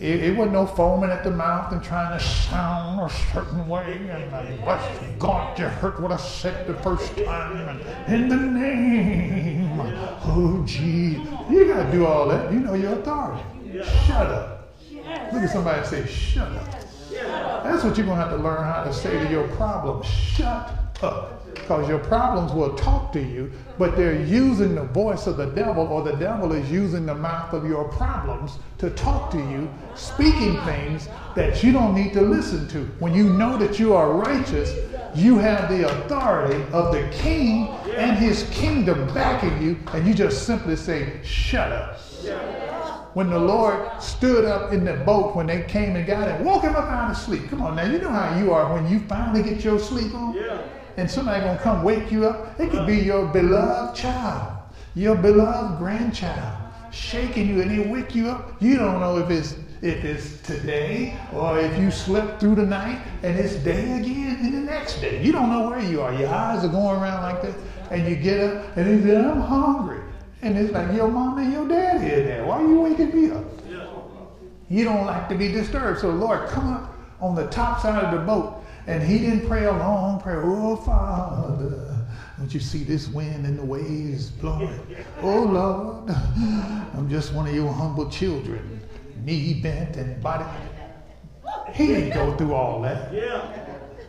[0.00, 3.94] It, it wasn't no foaming at the mouth and trying to sound a certain way.
[4.10, 7.80] And I, but God, you heard what I said the first time.
[8.06, 11.22] And in the name, oh, gee.
[11.50, 12.52] You got to do all that.
[12.52, 13.42] You know your authority.
[14.06, 14.74] Shut up.
[15.32, 16.70] Look at somebody and say, Shut up.
[17.64, 20.02] That's what you're going to have to learn how to say to your problem.
[20.02, 20.72] Shut
[21.02, 21.45] up.
[21.60, 25.86] Because your problems will talk to you, but they're using the voice of the devil,
[25.86, 30.60] or the devil is using the mouth of your problems to talk to you, speaking
[30.62, 32.84] things that you don't need to listen to.
[33.00, 34.72] When you know that you are righteous,
[35.14, 40.46] you have the authority of the king and his kingdom backing you, and you just
[40.46, 41.98] simply say, Shut up
[43.16, 46.64] when the Lord stood up in the boat when they came and got him, woke
[46.64, 47.48] him up out of sleep.
[47.48, 50.34] Come on now, you know how you are when you finally get your sleep on?
[50.34, 50.60] Yeah.
[50.96, 52.58] And somebody gonna come wake you up.
[52.58, 54.56] It could be your beloved child,
[54.94, 56.56] your beloved grandchild,
[56.90, 58.60] shaking you, and they wake you up.
[58.62, 63.00] You don't know if it's if it's today or if you slept through the night
[63.22, 65.22] and it's day again and the next day.
[65.22, 66.14] You don't know where you are.
[66.14, 67.54] Your eyes are going around like that
[67.90, 70.00] and you get up and you say, I'm hungry.
[70.42, 72.44] And it's like your mom and your dad here there.
[72.46, 73.44] Why are you waking me up?
[74.68, 76.00] You don't like to be disturbed.
[76.00, 78.64] So Lord, come up on the top side of the boat.
[78.86, 80.42] And he didn't pray a long prayer.
[80.44, 81.96] Oh, Father,
[82.38, 84.78] don't you see this wind and the waves blowing?
[85.22, 86.10] Oh, Lord,
[86.94, 88.80] I'm just one of your humble children,
[89.24, 90.44] knee bent and body.
[91.72, 93.12] He didn't go through all that.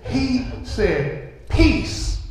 [0.03, 2.21] He said, Peace,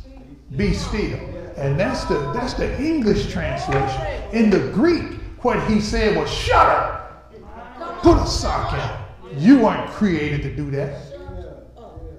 [0.55, 1.19] be still.
[1.57, 4.01] And that's the, that's the English translation.
[4.31, 7.33] In the Greek, what he said was, Shut up,
[8.03, 9.39] put a sock in.
[9.41, 11.06] You weren't created to do that.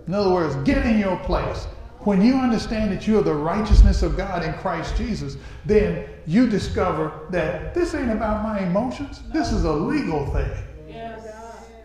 [0.09, 1.67] In other words, get in your place.
[2.01, 5.37] When you understand that you are the righteousness of God in Christ Jesus,
[5.67, 9.21] then you discover that this ain't about my emotions.
[9.35, 10.51] This is a legal thing,
[10.89, 11.21] Yes.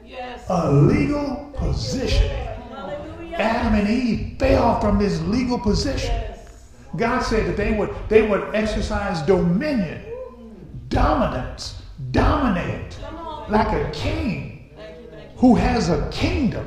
[0.06, 0.46] Yes.
[0.50, 2.48] a legal positioning.
[2.70, 3.36] Hallelujah.
[3.38, 6.24] Adam and Eve fell from this legal position.
[6.96, 10.02] God said that they would they would exercise dominion,
[10.88, 12.98] dominance, dominate
[13.50, 15.08] like a king Thank you.
[15.12, 15.38] Thank you.
[15.40, 16.66] who has a kingdom.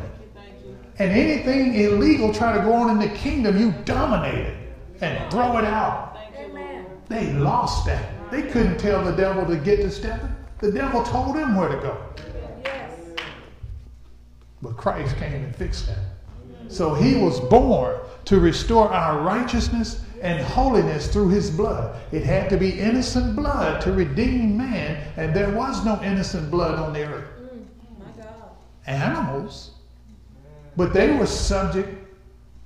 [0.98, 4.56] And anything illegal try to go on in the kingdom, you dominate it
[5.00, 6.16] and throw it out.
[6.36, 6.86] Amen.
[7.08, 8.30] They lost that.
[8.30, 10.34] They couldn't tell the devil to get to stepping.
[10.58, 11.98] The devil told him where to go.
[12.64, 12.92] Yes.
[14.62, 15.98] But Christ came and fixed that.
[16.68, 22.00] So he was born to restore our righteousness and holiness through his blood.
[22.10, 26.78] It had to be innocent blood to redeem man, and there was no innocent blood
[26.78, 27.28] on the earth.
[27.40, 27.66] Mm.
[27.98, 29.75] My Animals,
[30.76, 31.88] but they were subject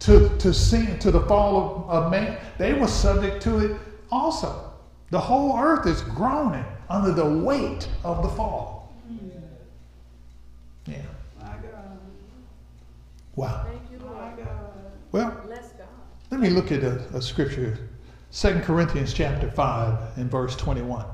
[0.00, 2.38] to, to sin, to the fall of, of man.
[2.58, 3.80] They were subject to it
[4.10, 4.72] also.
[5.10, 8.94] The whole earth is groaning under the weight of the fall.
[10.86, 10.96] Yeah.
[13.36, 13.66] Wow.
[13.66, 14.06] Thank you,
[15.12, 15.42] Well,
[16.30, 17.78] let me look at a, a scripture,
[18.32, 21.04] 2 Corinthians chapter 5 and verse 21.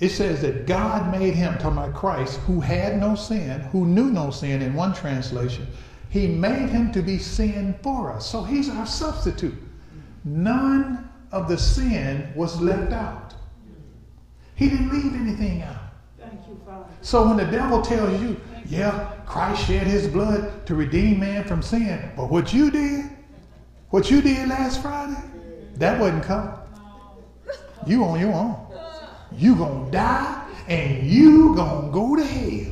[0.00, 4.10] It says that God made him, talking about Christ, who had no sin, who knew
[4.10, 5.66] no sin in one translation,
[6.14, 8.30] he made him to be sin for us.
[8.30, 9.60] So he's our substitute.
[10.24, 13.34] None of the sin was left out.
[14.54, 15.74] He didn't leave anything out.
[16.16, 16.84] Thank you, Father.
[17.02, 21.62] So when the devil tells you, yeah, Christ shed his blood to redeem man from
[21.62, 23.10] sin, but what you did,
[23.90, 25.20] what you did last Friday,
[25.78, 26.54] that wasn't coming.
[27.88, 28.56] You on your own.
[29.32, 32.70] You gonna die and you gonna go to hell.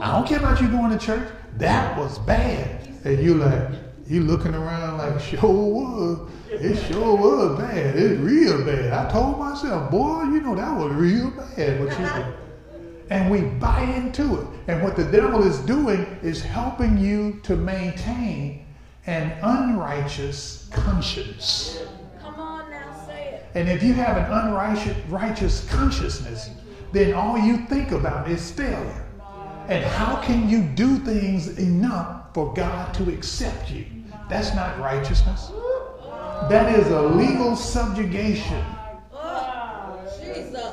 [0.00, 1.28] I don't care about you going to church.
[1.58, 2.88] That was bad.
[3.04, 3.70] And you like,
[4.06, 6.30] you looking around like, sure was.
[6.50, 7.96] It sure was bad.
[7.96, 8.92] It's real bad.
[8.92, 12.34] I told myself, boy, you know that was real bad what you did.
[13.10, 14.46] And we buy into it.
[14.66, 18.64] And what the devil is doing is helping you to maintain
[19.06, 21.82] an unrighteous conscience.
[22.20, 23.46] Come on now, say it.
[23.54, 26.50] And if you have an unrighteous righteous consciousness,
[26.92, 29.03] then all you think about is failure.
[29.68, 33.86] And how can you do things enough for God to accept you?
[34.28, 35.50] That's not righteousness.
[36.50, 38.62] That is a legal subjugation.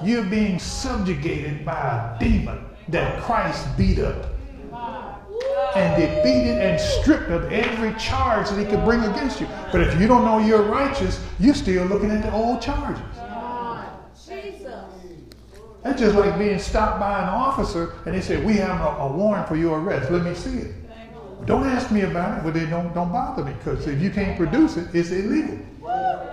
[0.04, 4.26] You're being subjugated by a demon that Christ beat up
[5.76, 9.48] and defeated and stripped of every charge that he could bring against you.
[9.72, 13.02] But if you don't know you're righteous, you're still looking at the old charges.
[15.84, 19.12] That's just like being stopped by an officer and they say, We have a, a
[19.12, 20.12] warrant for your arrest.
[20.12, 20.76] Let me see it.
[21.46, 24.38] Don't ask me about it, but they don't, don't bother me because if you can't
[24.38, 25.58] produce it, it's illegal.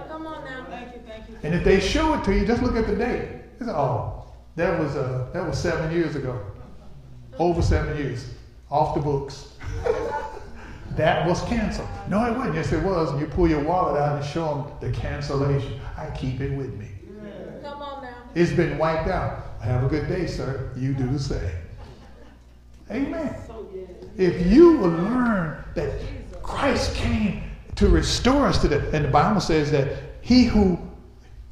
[0.09, 0.67] Come on now.
[0.69, 1.01] Thank you.
[1.07, 1.39] Thank you.
[1.43, 3.29] And if they show it to you, just look at the date.
[3.59, 4.27] It's, oh,
[4.57, 6.41] that was uh, that was seven years ago.
[7.39, 8.29] Over seven years.
[8.71, 9.55] Off the books.
[10.97, 11.89] that was canceled.
[12.09, 12.57] No, it wasn't.
[12.57, 13.11] Yes, it was.
[13.13, 15.81] And you pull your wallet out and show them the cancellation.
[15.97, 16.98] I keep it with me.
[18.29, 18.43] Come on now.
[18.43, 19.45] It's been wiped out.
[19.63, 20.71] Have a good day, sir.
[20.77, 21.51] You do the same.
[22.91, 23.35] Amen.
[24.17, 25.91] If you will learn that
[26.43, 27.43] Christ came
[27.77, 30.79] to restore us to the, and the Bible says that he who,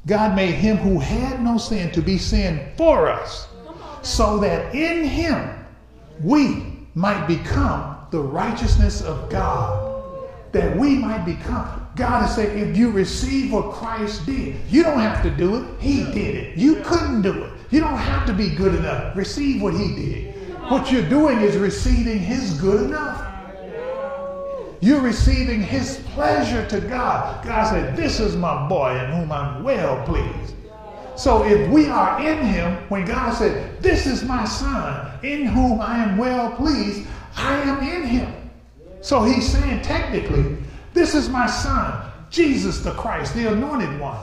[0.07, 3.49] God made him who had no sin to be sin for us,
[4.03, 5.67] so that in him
[6.23, 9.95] we might become the righteousness of God.
[10.53, 11.86] That we might become.
[11.97, 15.81] God is saying, if you receive what Christ did, you don't have to do it.
[15.81, 16.59] He did it.
[16.59, 17.53] You couldn't do it.
[17.71, 19.17] You don't have to be good enough.
[19.17, 20.35] Receive what He did.
[20.71, 23.23] What you're doing is receiving His good enough.
[24.81, 27.43] You're receiving His pleasure to God.
[27.45, 30.55] God said, This is my boy in whom I'm well pleased.
[31.17, 35.81] So if we are in him, when God said, This is my son, in whom
[35.81, 38.51] I am well pleased, I am in him.
[39.01, 40.59] So he's saying technically,
[40.97, 44.17] This is my son, Jesus the Christ, the anointed one.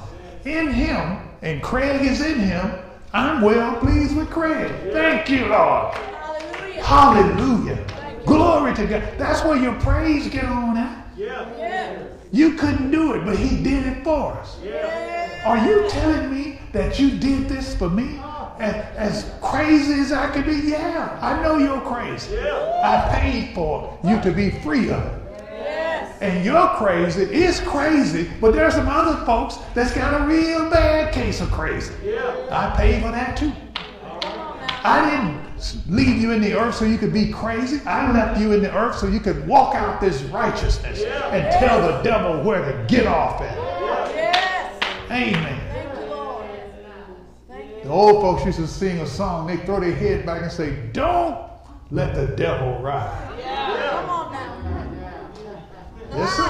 [0.43, 2.71] In him, and Craig is in him,
[3.13, 4.71] I'm well pleased with Craig.
[4.91, 5.93] Thank you, Lord.
[5.93, 6.81] Hallelujah.
[6.81, 8.23] Hallelujah.
[8.25, 9.03] Glory to God.
[9.19, 11.05] That's where your praise get on at.
[11.15, 12.07] Yeah.
[12.31, 14.57] You couldn't do it, but he did it for us.
[15.45, 18.19] Are you telling me that you did this for me?
[18.57, 20.55] As, as crazy as I could be?
[20.55, 22.33] Yeah, I know you're crazy.
[22.33, 23.09] Yeah.
[23.11, 25.22] I paid for you to be free of it.
[26.23, 26.35] Yes.
[26.35, 31.13] And you're crazy, it's crazy, but there's some other folks that's got a real bad
[31.13, 31.93] case of crazy.
[32.49, 33.51] I paid for that too.
[34.85, 37.79] I didn't leave you in the earth so you could be crazy.
[37.85, 41.81] I left you in the earth so you could walk out this righteousness and tell
[41.81, 43.55] the devil where to get off at.
[44.13, 44.83] Yes.
[45.09, 45.59] Amen.
[45.71, 46.45] Thank you, Lord.
[47.83, 49.47] The old folks used to sing a song.
[49.47, 51.37] They throw their head back and say, Don't
[51.91, 53.29] let the devil ride.
[53.29, 53.62] Come on now.
[56.15, 56.45] Yes, sir.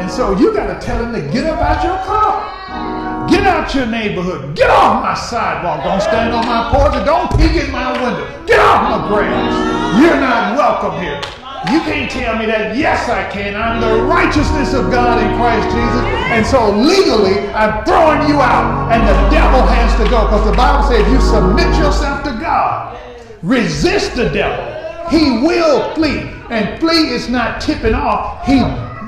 [0.00, 3.28] And so you got to tell him to get up out your car.
[3.28, 4.56] Get out your neighborhood.
[4.56, 5.84] Get off my sidewalk.
[5.84, 8.26] Don't stand on my porch don't peek in my window.
[8.44, 9.54] Get off my grass.
[10.02, 11.22] You're not welcome here.
[11.70, 12.76] You can't tell me that.
[12.76, 13.54] Yes, I can.
[13.54, 16.02] I'm the righteousness of God in Christ Jesus.
[16.34, 18.92] And so legally, I'm throwing you out.
[18.92, 20.26] And the devil has to go.
[20.26, 22.98] Because the Bible says you submit yourself to God,
[23.42, 24.66] resist the devil,
[25.08, 26.30] he will flee.
[26.50, 28.44] And flee is not tipping off.
[28.44, 28.60] He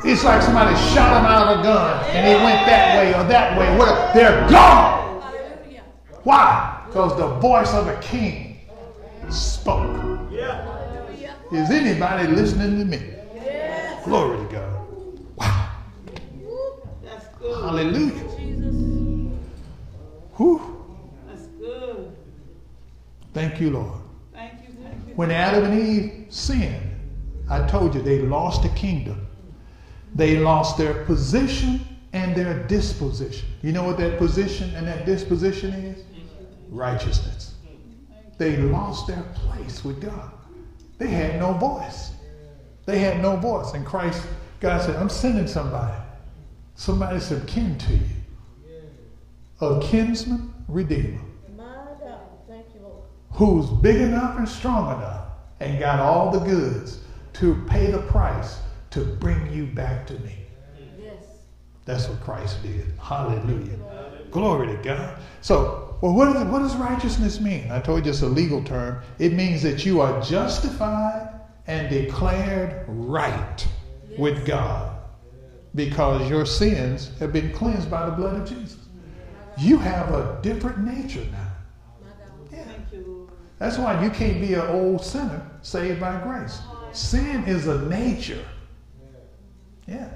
[0.09, 3.25] it's like somebody shot him out of a gun and he went that way or
[3.29, 3.77] that way.
[3.77, 4.11] Whatever.
[4.15, 5.23] They're gone.
[6.23, 6.83] Why?
[6.87, 8.61] Because the voice of a king
[9.31, 10.17] spoke.
[11.53, 13.01] Is anybody listening to me?
[14.05, 14.89] Glory to God.
[15.37, 15.71] Wow.
[17.05, 17.65] That's good.
[17.65, 18.37] Hallelujah.
[18.37, 18.75] Jesus.
[20.37, 20.61] Whew.
[21.29, 22.17] That's good.
[23.33, 24.01] Thank you, Lord.
[24.33, 24.75] Thank you.
[24.83, 25.15] Thank you.
[25.15, 26.97] When Adam and Eve sinned,
[27.49, 29.26] I told you they lost the kingdom.
[30.17, 33.47] They lost their position and their disposition.
[33.63, 36.05] You know what that position and that disposition is?
[36.71, 37.55] Righteousness.
[38.39, 40.33] They lost their place with God.
[40.97, 42.13] They had no voice.
[42.87, 43.75] They had no voice.
[43.75, 44.27] And Christ,
[44.61, 45.95] God said, I'm sending somebody.
[46.77, 48.01] Somebody said, kin to you.
[49.61, 51.21] A kinsman redeemer
[53.33, 55.27] who's big enough and strong enough
[55.61, 57.01] and got all the goods
[57.35, 58.61] to pay the price
[58.97, 60.35] to bring you back to me.
[60.99, 61.23] Yes.
[61.85, 62.87] That's what Christ did.
[62.99, 63.79] Hallelujah.
[64.31, 65.19] Glory to God.
[65.43, 67.71] So, well, what, is, what does righteousness mean?
[67.71, 69.03] I told you it's a legal term.
[69.19, 71.29] It means that you are justified
[71.67, 73.69] and declared right
[74.17, 74.99] with God
[75.75, 78.79] because your sins have been cleansed by the blood of Jesus.
[79.59, 81.53] You have a different nature now.
[82.03, 82.67] My God.
[82.67, 86.61] Thank you, That's why you can't be an old sinner saved by grace.
[86.93, 88.43] Sin is a nature.
[89.87, 90.09] Yeah.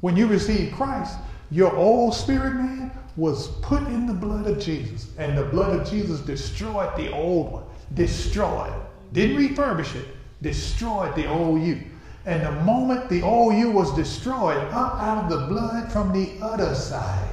[0.00, 1.16] When you receive Christ,
[1.50, 5.88] your old spirit man was put in the blood of Jesus, and the blood of
[5.88, 7.64] Jesus destroyed the old one.
[7.94, 8.72] Destroyed.
[9.12, 10.08] Didn't refurbish it,
[10.42, 11.82] destroyed the old you.
[12.26, 16.32] And the moment the old you was destroyed, up out of the blood from the
[16.44, 17.28] other side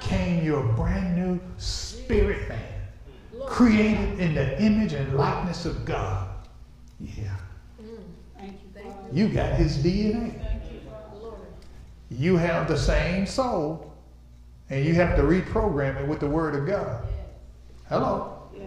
[0.00, 2.58] came your brand new spirit man
[3.46, 6.28] created in the image and likeness of God.
[7.00, 7.36] Yeah.
[7.80, 7.98] Mm.
[8.36, 8.58] Thank
[9.12, 10.41] you, You got his DNA.
[12.18, 13.92] You have the same soul,
[14.70, 17.04] and you have to reprogram it with the word of God.
[17.88, 18.42] Hello.
[18.56, 18.66] Yes.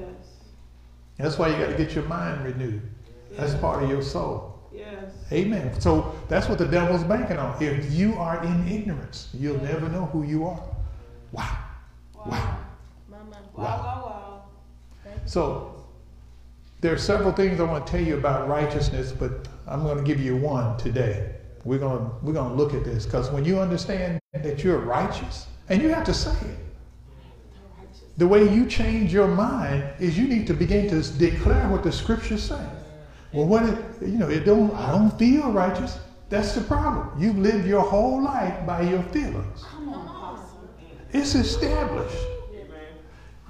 [1.17, 2.81] That's why you got to get your mind renewed.
[3.31, 4.59] That's part of your soul.
[4.73, 5.11] Yes.
[5.31, 5.79] Amen.
[5.79, 7.61] So that's what the devil's banking on.
[7.61, 10.63] If you are in ignorance, you'll never know who you are.
[11.31, 11.57] Wow.
[12.15, 12.57] Wow.
[13.09, 13.35] Mind.
[13.55, 15.11] Wow, wow, wow.
[15.25, 15.85] So
[16.81, 20.03] there are several things I want to tell you about righteousness, but I'm going to
[20.03, 21.34] give you one today.
[21.65, 25.47] We're going we're going to look at this because when you understand that you're righteous,
[25.67, 26.59] and you have to say it,
[28.17, 31.91] the way you change your mind is you need to begin to declare what the
[31.91, 32.63] scriptures say.
[33.33, 35.97] Well, what it, you know, it don't I don't feel righteous.
[36.29, 37.19] That's the problem.
[37.19, 39.65] You've lived your whole life by your feelings.
[41.11, 42.17] It's established.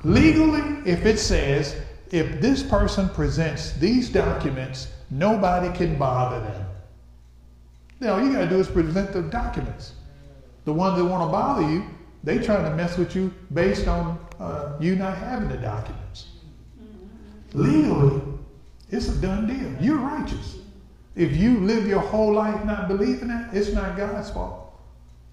[0.03, 1.75] Legally, if it says,
[2.11, 6.64] if this person presents these documents, nobody can bother them.
[8.05, 9.93] Now, all you got to do is present the documents.
[10.65, 11.85] The ones that want to bother you,
[12.23, 16.27] they trying to mess with you based on uh, you not having the documents.
[17.53, 18.21] Legally,
[18.91, 19.83] it's a done deal.
[19.83, 20.57] You're righteous.
[21.15, 24.79] If you live your whole life not believing that, it's not God's fault.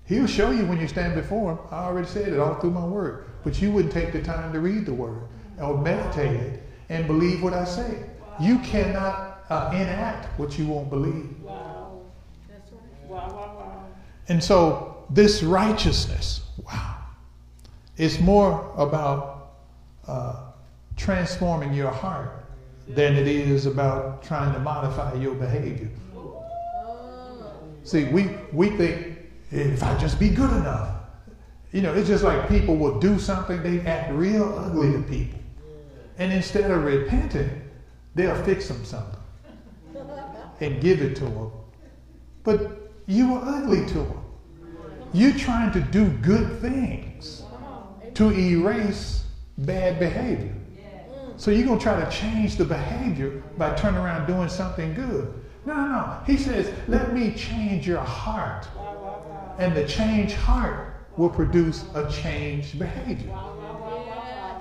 [0.07, 1.59] He'll show you when you stand before him.
[1.71, 3.27] I already said it all through my word.
[3.45, 5.25] But you wouldn't take the time to read the word
[5.61, 8.03] or meditate it and believe what I say.
[8.41, 11.37] You cannot uh, enact what you won't believe.
[14.29, 16.97] And so this righteousness, wow,
[17.97, 19.55] it's more about
[20.07, 20.53] uh,
[20.97, 22.47] transforming your heart
[22.89, 25.91] than it is about trying to modify your behavior.
[27.85, 29.19] See, we, we think
[29.51, 30.97] if I just be good enough,
[31.73, 35.39] you know, it's just like people will do something, they act real ugly to people.
[36.19, 37.51] And instead of repenting,
[38.15, 39.19] they'll fix them something
[40.61, 41.51] and give it to them.
[42.45, 44.25] But you were ugly to them.
[45.13, 47.43] You're trying to do good things
[48.15, 49.25] to erase
[49.59, 50.55] bad behavior.
[51.37, 55.33] So you're going to try to change the behavior by turning around doing something good.
[55.65, 56.19] No, no, no.
[56.27, 58.67] He says, let me change your heart.
[59.59, 63.33] And the changed heart will produce a changed behavior.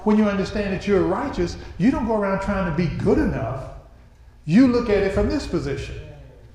[0.04, 3.66] When you understand that you're righteous, you don't go around trying to be good enough.
[4.46, 6.01] You look at it from this position.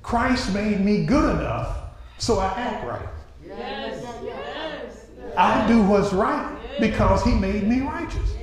[0.06, 1.78] Christ made me good enough,
[2.18, 3.08] so I act right.
[3.44, 5.06] Yes, yes.
[5.36, 8.36] I do what's right because he made me righteous.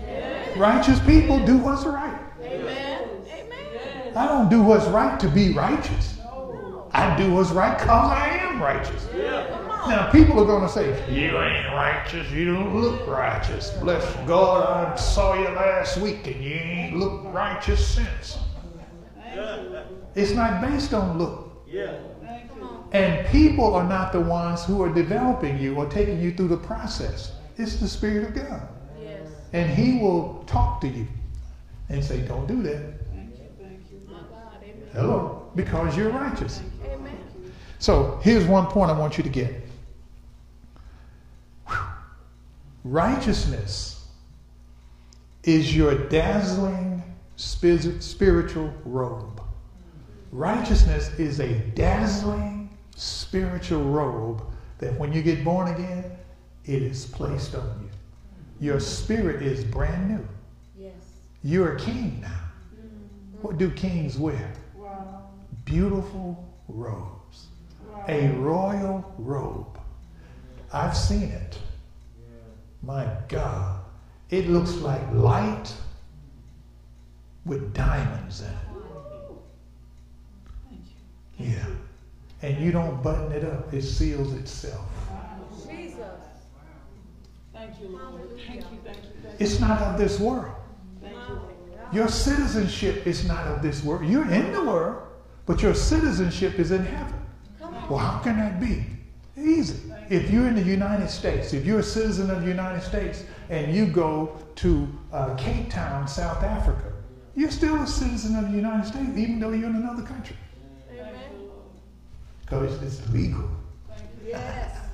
[0.58, 2.20] Righteous people do what's right.
[2.42, 3.08] amen.
[3.26, 4.14] Amen.
[4.14, 6.20] I don't do what's right to be righteous.
[6.92, 9.08] I do what's right because I am righteous.
[9.88, 12.30] Now, people are going to say, You ain't righteous.
[12.30, 13.70] You don't look righteous.
[13.78, 18.38] Bless God, I saw you last week and you ain't looked righteous since.
[20.14, 21.53] It's not based on look.
[22.92, 26.58] And people are not the ones who are developing you or taking you through the
[26.58, 27.34] process.
[27.58, 28.68] It's the Spirit of God.
[29.02, 29.28] Yes.
[29.54, 31.08] And He will talk to you
[31.90, 32.80] and say, Don't do that.
[34.08, 34.58] My God.
[34.62, 34.88] Amen.
[34.94, 35.52] Hello.
[35.56, 36.62] Because you're righteous.
[36.86, 37.18] Amen.
[37.80, 39.54] So here's one point I want you to get
[41.68, 41.78] Whew.
[42.84, 44.08] righteousness
[45.44, 47.02] is your dazzling
[47.36, 49.33] spiritual robe.
[50.34, 54.42] Righteousness is a dazzling spiritual robe
[54.80, 56.06] that when you get born again,
[56.66, 57.90] it is placed on you.
[58.60, 60.28] Your spirit is brand new.
[60.76, 60.96] Yes.
[61.44, 62.30] You're a king now.
[62.30, 63.44] Mm-hmm.
[63.44, 64.52] What do kings wear?
[64.74, 65.30] Wow.
[65.66, 67.50] Beautiful robes.
[68.08, 69.80] A royal robe.
[70.74, 71.60] I've seen it.
[72.82, 73.82] My God.
[74.32, 75.72] It looks like light
[77.46, 78.73] with diamonds in it.
[81.44, 81.66] Yeah.
[82.42, 84.86] And you don't button it up, it seals itself.
[85.68, 85.98] Jesus.
[87.54, 88.30] Thank you, Lord.
[88.48, 89.46] Thank you, thank you, thank you.
[89.46, 90.54] It's not of this world.
[91.02, 91.42] Thank you.
[91.94, 94.06] Your citizenship is not of this world.
[94.06, 95.04] You're in the world,
[95.46, 97.14] but your citizenship is in heaven.
[97.90, 98.86] Well, how can that be?
[99.38, 99.92] Easy.
[100.10, 103.74] If you're in the United States, if you're a citizen of the United States and
[103.74, 106.94] you go to uh, Cape Town, South Africa,
[107.36, 110.53] you're still a citizen of the United States, even though you're in another country, Amen.
[112.62, 113.50] Because it's legal.
[114.26, 114.80] Yes.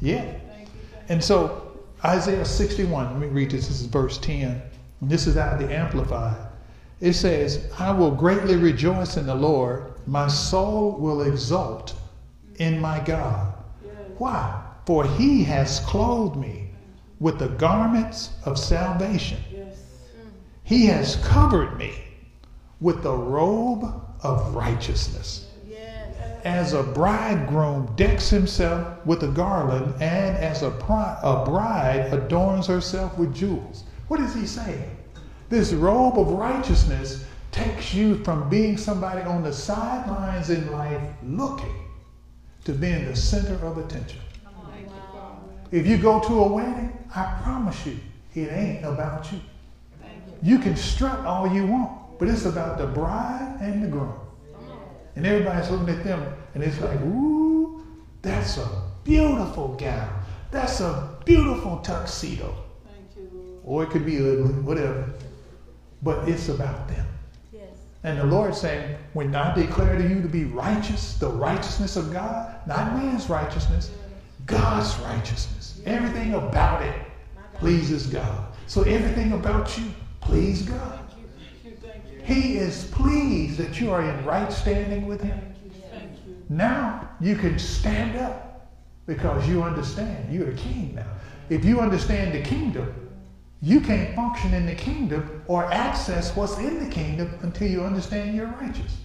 [0.00, 0.34] Yeah.
[1.08, 3.68] And so Isaiah 61, let me read this.
[3.68, 4.60] This is verse 10.
[5.00, 6.36] And this is out of the Amplified.
[7.00, 9.94] It says, I will greatly rejoice in the Lord.
[10.06, 11.94] My soul will exult
[12.56, 13.54] in my God.
[14.18, 14.62] Why?
[14.86, 16.70] For he has clothed me
[17.18, 19.38] with the garments of salvation.
[19.50, 19.78] Yes.
[20.62, 21.94] He has covered me
[22.80, 23.84] with the robe
[24.22, 25.46] of righteousness.
[26.44, 32.66] As a bridegroom decks himself with a garland, and as a, pri- a bride adorns
[32.66, 33.84] herself with jewels.
[34.08, 34.96] What is he saying?
[35.48, 41.74] This robe of righteousness takes you from being somebody on the sidelines in life looking
[42.64, 44.20] to being the center of attention.
[45.70, 47.98] If you go to a wedding, I promise you,
[48.34, 49.40] it ain't about you.
[50.42, 54.12] You can strut all you want, but it's about the bride and the groom.
[55.16, 56.22] And everybody's looking at them,
[56.54, 57.84] and it's like, ooh,
[58.22, 60.12] that's a beautiful gown.
[60.50, 62.54] That's a beautiful tuxedo.
[62.84, 65.08] Thank you, Or it could be ugly, whatever.
[66.02, 67.06] But it's about them.
[67.52, 67.70] Yes.
[68.02, 72.12] And the Lord saying, when I declare to you to be righteous, the righteousness of
[72.12, 73.90] God, not man's righteousness,
[74.46, 75.80] God's righteousness.
[75.86, 76.94] Everything about it
[77.54, 78.46] pleases God.
[78.66, 79.84] So everything about you
[80.20, 80.98] please God.
[81.08, 85.54] Thank you, thank you, He is pleased that you are in right standing with Him.
[86.48, 88.70] Now you can stand up
[89.06, 91.06] because you understand you're a king now.
[91.50, 92.92] If you understand the kingdom,
[93.60, 98.34] you can't function in the kingdom or access what's in the kingdom until you understand
[98.34, 98.96] you're righteous.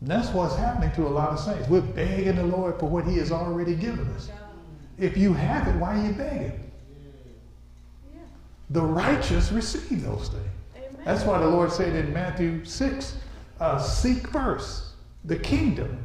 [0.00, 1.68] And that's what's happening to a lot of saints.
[1.68, 4.30] We're begging the Lord for what He has already given us.
[4.98, 6.70] If you have it, why are you begging?
[8.70, 10.44] The righteous receive those things.
[11.04, 13.16] That's why the Lord said in Matthew 6
[13.60, 14.84] uh, Seek first
[15.24, 16.04] the kingdom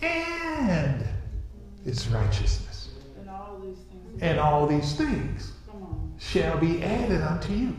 [0.00, 1.04] and
[1.84, 2.90] its righteousness.
[3.18, 4.22] And all these things.
[4.22, 5.52] And all these things
[6.18, 7.76] shall be added unto you.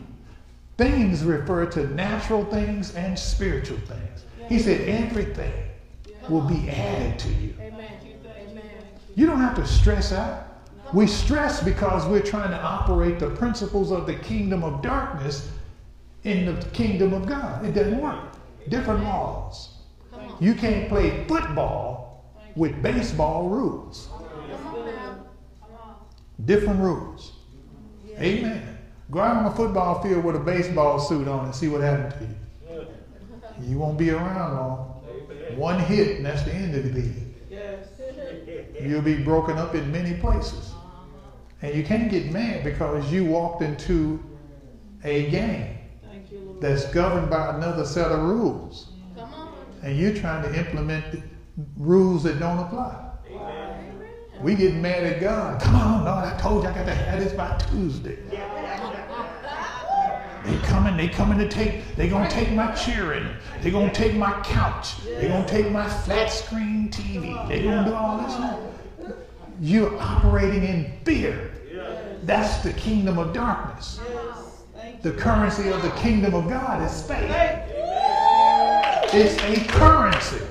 [0.76, 4.24] Things refer to natural things and spiritual things.
[4.48, 5.52] He said everything
[6.28, 7.54] will be added to you.
[9.14, 10.48] You don't have to stress out.
[10.92, 15.50] We stress because we're trying to operate the principles of the kingdom of darkness
[16.24, 17.64] in the kingdom of God.
[17.64, 18.32] It doesn't work.
[18.68, 19.70] Different laws.
[20.40, 24.08] You can't play football with baseball rules.
[24.10, 25.26] Come on now.
[26.44, 27.32] Different rules.
[28.18, 28.78] Amen.
[29.10, 32.14] Go out on a football field with a baseball suit on and see what happens
[32.14, 32.86] to you.
[33.62, 35.00] You won't be around long.
[35.54, 37.34] One hit and that's the end of the league.
[38.80, 40.72] You'll be broken up in many places.
[41.62, 44.20] And you can't get mad because you walked into
[45.04, 45.83] a game Thank you, Lord.
[46.60, 48.92] That's governed by another set of rules.
[49.16, 49.54] Come on.
[49.82, 51.22] And you're trying to implement the
[51.76, 53.10] rules that don't apply.
[54.40, 55.60] We get mad at God.
[55.60, 58.18] Come on, Lord, I told you I got to have this by Tuesday.
[60.44, 63.34] They coming, they coming to take, they gonna take my chair in.
[63.62, 65.02] They gonna take my couch.
[65.02, 67.48] They gonna take my flat screen TV.
[67.48, 68.60] They gonna do all this now.
[69.60, 71.50] You're operating in fear.
[72.24, 74.00] That's the kingdom of darkness.
[75.02, 77.30] The currency of the kingdom of God is faith.
[79.12, 80.44] It's a currency.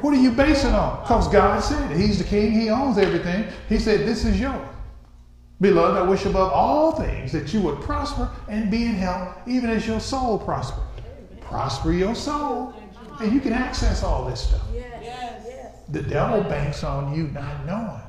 [0.00, 1.00] What are you basing on?
[1.00, 1.96] Because God said it.
[1.96, 3.46] He's the king, He owns everything.
[3.68, 4.68] He said, This is yours.
[5.60, 9.70] Beloved, I wish above all things that you would prosper and be in health, even
[9.70, 10.80] as your soul prosper.
[11.40, 12.74] Prosper your soul,
[13.20, 14.60] and you can access all this stuff.
[15.88, 18.02] The devil banks on you not knowing.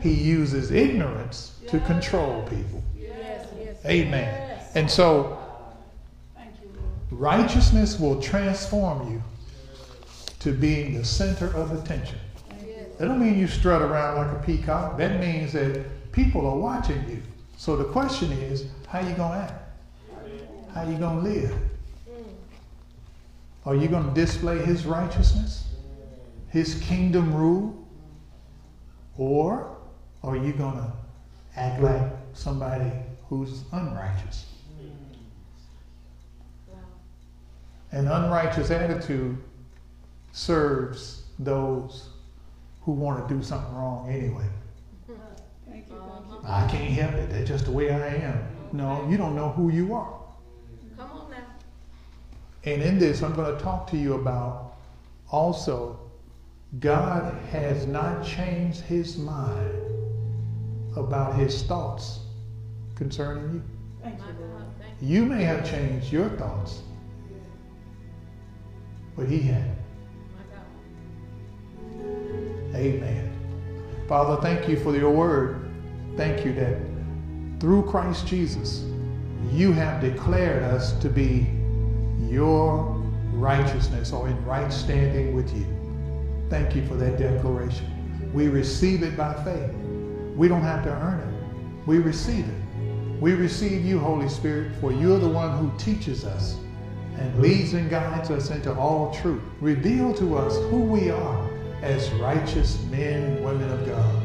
[0.00, 2.82] He uses ignorance to control people.
[3.84, 4.47] Amen.
[4.74, 5.38] And so,
[7.10, 9.22] righteousness will transform you
[10.40, 12.18] to being the center of attention.
[12.98, 14.98] That don't mean you strut around like a peacock.
[14.98, 17.22] That means that people are watching you.
[17.56, 19.62] So the question is, how you gonna act?
[20.74, 21.54] How you gonna live?
[23.64, 25.66] Are you gonna display his righteousness?
[26.50, 27.86] His kingdom rule?
[29.16, 29.76] Or
[30.22, 30.92] are you gonna
[31.56, 32.90] act like somebody
[33.28, 34.46] who's unrighteous?
[37.98, 39.36] An unrighteous attitude
[40.30, 42.10] serves those
[42.82, 44.44] who want to do something wrong anyway.
[45.08, 45.24] Thank you,
[45.68, 46.38] thank you.
[46.44, 47.28] I can't help it.
[47.28, 48.40] That's just the way I am.
[48.72, 50.16] No, you don't know who you are.
[50.96, 51.38] Come on now.
[52.62, 54.74] And in this, I'm going to talk to you about
[55.32, 55.98] also
[56.78, 59.74] God has not changed his mind
[60.96, 62.20] about his thoughts
[62.94, 63.62] concerning you.
[64.04, 66.82] Thank you, You may have changed your thoughts,
[69.18, 69.64] but he God.
[72.74, 73.32] Amen.
[74.06, 75.68] Father, thank you for your word.
[76.16, 76.78] Thank you that
[77.58, 78.84] through Christ Jesus,
[79.50, 81.48] you have declared us to be
[82.30, 82.84] your
[83.32, 85.66] righteousness or in right standing with you.
[86.48, 88.30] Thank you for that declaration.
[88.32, 89.72] We receive it by faith.
[90.36, 91.86] We don't have to earn it.
[91.88, 93.20] We receive it.
[93.20, 96.56] We receive you, Holy Spirit, for you're the one who teaches us
[97.18, 99.42] and leads and guides us into all truth.
[99.60, 101.50] Reveal to us who we are
[101.82, 104.22] as righteous men and women of God.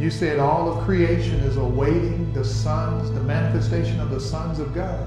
[0.00, 4.74] You said all of creation is awaiting the sons, the manifestation of the sons of
[4.74, 5.06] God.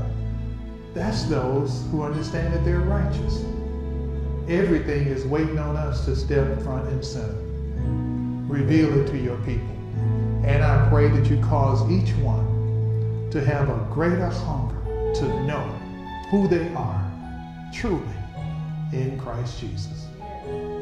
[0.94, 3.44] That's those who understand that they're righteous.
[4.48, 7.40] Everything is waiting on us to step front and center.
[8.48, 9.66] Reveal it to your people.
[10.46, 15.62] And I pray that you cause each one to have a greater hunger to know
[16.30, 17.03] who they are
[17.74, 18.04] truly
[18.92, 20.08] in Christ Jesus.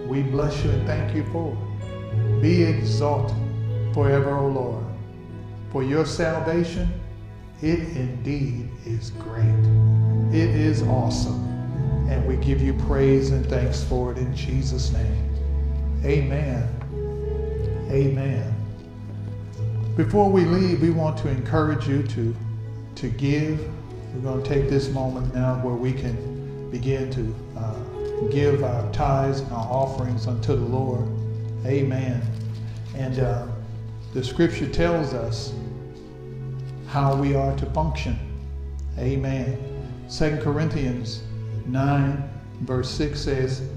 [0.07, 2.41] We bless you and thank you for it.
[2.41, 3.37] Be exalted
[3.93, 4.83] forever, O Lord.
[5.71, 6.91] For your salvation,
[7.61, 9.45] it indeed is great.
[10.35, 11.47] It is awesome.
[12.09, 15.29] And we give you praise and thanks for it in Jesus' name.
[16.03, 16.67] Amen.
[17.89, 18.53] Amen.
[19.95, 22.35] Before we leave, we want to encourage you to,
[22.95, 23.59] to give.
[24.13, 26.30] We're going to take this moment now where we can
[26.71, 31.07] begin to uh, give our tithes and our offerings unto the Lord.
[31.65, 32.21] Amen.
[32.95, 33.47] And uh,
[34.13, 35.53] the scripture tells us
[36.87, 38.17] how we are to function.
[38.97, 39.57] Amen.
[40.09, 41.23] 2 Corinthians
[41.67, 42.29] 9,
[42.61, 43.69] verse 6 says,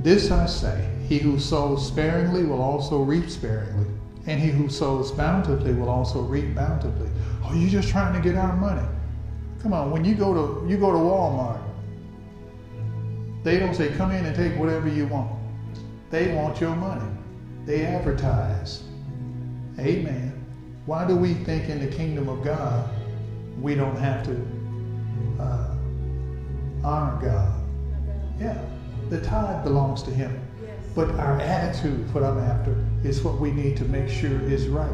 [0.00, 3.86] This I say He who sows sparingly will also reap sparingly,
[4.26, 7.08] and he who sows bountifully will also reap bountifully.
[7.44, 8.86] Oh, you're just trying to get our money.
[9.60, 11.60] Come on, when you go to you go to Walmart,
[13.42, 15.30] they don't say come in and take whatever you want.
[16.10, 17.10] They want your money.
[17.64, 18.82] They advertise.
[19.78, 20.32] Amen.
[20.86, 22.90] Why do we think in the kingdom of God
[23.60, 25.74] we don't have to uh,
[26.84, 27.54] honor God?
[28.38, 28.62] Yeah,
[29.08, 30.38] the tithe belongs to Him.
[30.94, 34.90] But our attitude, what I'm after, is what we need to make sure is right.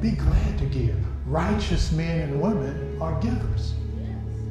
[0.00, 0.96] Be glad to give.
[1.26, 3.74] Righteous men and women are givers.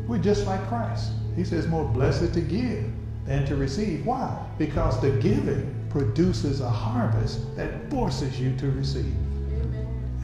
[0.07, 1.11] We're just like Christ.
[1.35, 2.85] He says, more blessed to give
[3.26, 4.06] than to receive.
[4.06, 4.45] Why?
[4.57, 9.14] Because the giving produces a harvest that forces you to receive.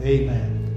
[0.02, 0.68] Amen.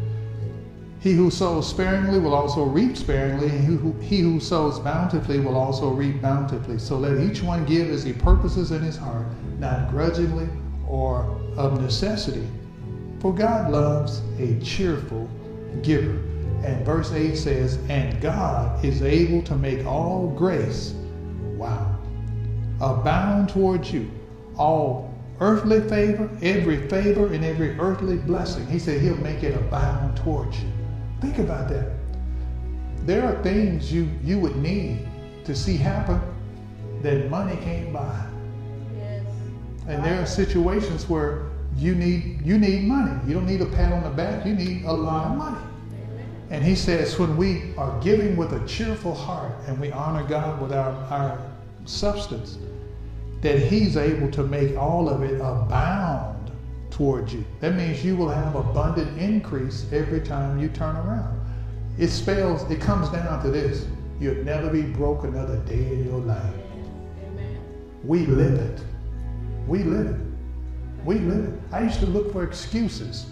[1.02, 5.40] He who sows sparingly will also reap sparingly, and he who, he who sows bountifully
[5.40, 6.78] will also reap bountifully.
[6.78, 9.26] So let each one give as he purposes in his heart,
[9.58, 10.48] not grudgingly
[10.88, 11.22] or
[11.58, 12.48] of necessity.
[13.20, 15.28] For God loves a cheerful
[15.82, 16.20] giver.
[16.64, 20.94] And verse 8 says, And God is able to make all grace,
[21.56, 21.91] wow,
[22.82, 24.10] abound towards you,
[24.58, 28.66] all earthly favor, every favor, and every earthly blessing.
[28.68, 30.70] He said he'll make it abound towards you.
[31.22, 31.92] Think about that.
[33.06, 35.08] There are things you, you would need
[35.46, 36.22] to see happen
[37.02, 38.26] that money can't buy.
[38.96, 39.24] Yes.
[39.88, 41.48] And there are situations where
[41.78, 43.18] you need you need money.
[43.28, 45.58] You don't need a pat on the back, you need a lot of money.
[46.52, 50.62] And he says, when we are giving with a cheerful heart and we honor God
[50.62, 51.42] with our, our
[51.86, 52.58] substance,
[53.42, 56.52] that he's able to make all of it abound
[56.92, 57.44] towards you.
[57.60, 61.40] That means you will have abundant increase every time you turn around.
[61.98, 63.86] It spells, it comes down to this.
[64.20, 66.54] You'll never be broke another day in your life.
[67.26, 67.60] Amen.
[68.04, 68.82] We live it.
[69.68, 70.22] We live it.
[71.04, 71.60] We live it.
[71.72, 73.26] I used to look for excuses.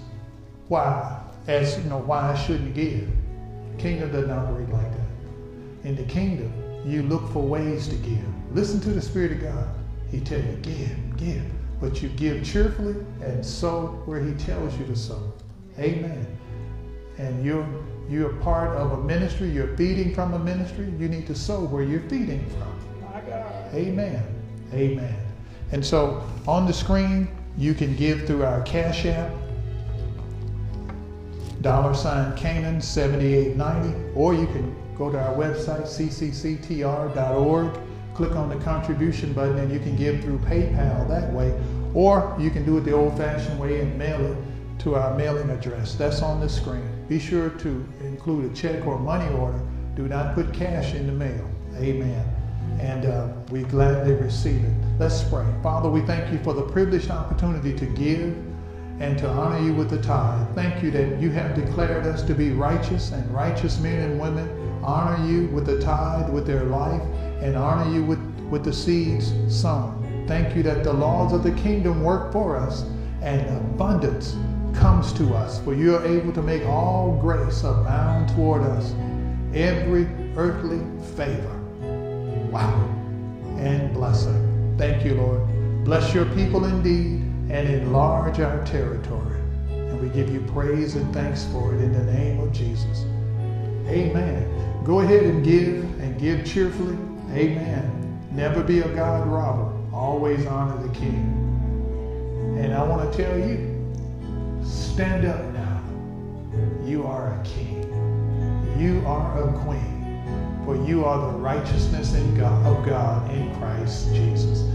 [0.68, 1.22] Why?
[1.48, 3.08] As you know, why I shouldn't give.
[3.78, 5.88] Kingdom doesn't operate like that.
[5.88, 6.52] In the kingdom,
[6.86, 8.26] you look for ways to give.
[8.52, 9.79] Listen to the Spirit of God.
[10.12, 11.44] He tell you, give, give.
[11.80, 15.34] But you give cheerfully and sow where he tells you to sow.
[15.78, 16.26] Amen.
[17.18, 17.68] And you're
[18.10, 21.84] you're part of a ministry, you're feeding from a ministry, you need to sow where
[21.84, 22.80] you're feeding from.
[23.74, 24.24] Amen.
[24.74, 25.16] Amen.
[25.72, 29.32] And so on the screen, you can give through our Cash App,
[31.62, 37.80] dollar sign Canaan 7890, or you can go to our website, ccctr.org,
[38.20, 41.58] click on the contribution button, and you can give through PayPal that way,
[41.94, 44.38] or you can do it the old fashioned way and mail it
[44.80, 45.96] to our mailing address.
[45.96, 46.84] That's on the screen.
[47.08, 49.62] Be sure to include a check or money order.
[49.96, 51.50] Do not put cash in the mail.
[51.78, 52.26] Amen.
[52.82, 54.74] And uh, we gladly receive it.
[55.00, 55.46] Let's pray.
[55.64, 58.36] Father, we thank you for the privileged opportunity to give
[59.00, 60.46] and to honor you with the tithe.
[60.56, 64.50] Thank you that you have declared us to be righteous and righteous men and women
[64.84, 67.02] honor you with the tithe, with their life,
[67.42, 70.26] and honor you with, with the seeds sown.
[70.28, 72.84] Thank you that the laws of the kingdom work for us
[73.22, 74.36] and abundance
[74.74, 78.94] comes to us, for you are able to make all grace abound toward us,
[79.54, 80.80] every earthly
[81.16, 81.60] favor.
[82.52, 82.86] Wow.
[83.58, 84.76] And bless blessing.
[84.78, 85.84] Thank you, Lord.
[85.84, 87.22] Bless your people indeed
[87.52, 89.40] and enlarge our territory.
[89.70, 93.06] And we give you praise and thanks for it in the name of Jesus.
[93.88, 94.84] Amen.
[94.86, 96.98] Go ahead and give and give cheerfully.
[97.34, 98.30] Amen.
[98.32, 99.72] Never be a God robber.
[99.94, 101.36] Always honor the King.
[102.60, 103.94] And I want to tell you,
[104.64, 105.82] stand up now.
[106.86, 107.84] You are a king.
[108.78, 110.00] You are a queen.
[110.66, 114.68] For you are the righteousness in God, of God in Christ Jesus.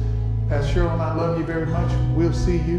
[0.49, 1.91] Pastor Cheryl and I love you very much.
[2.17, 2.79] We'll see you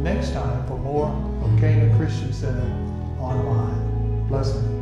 [0.00, 1.08] next time for more
[1.42, 2.66] of Canaan Christian Center
[3.20, 4.26] online.
[4.28, 4.81] Blessings.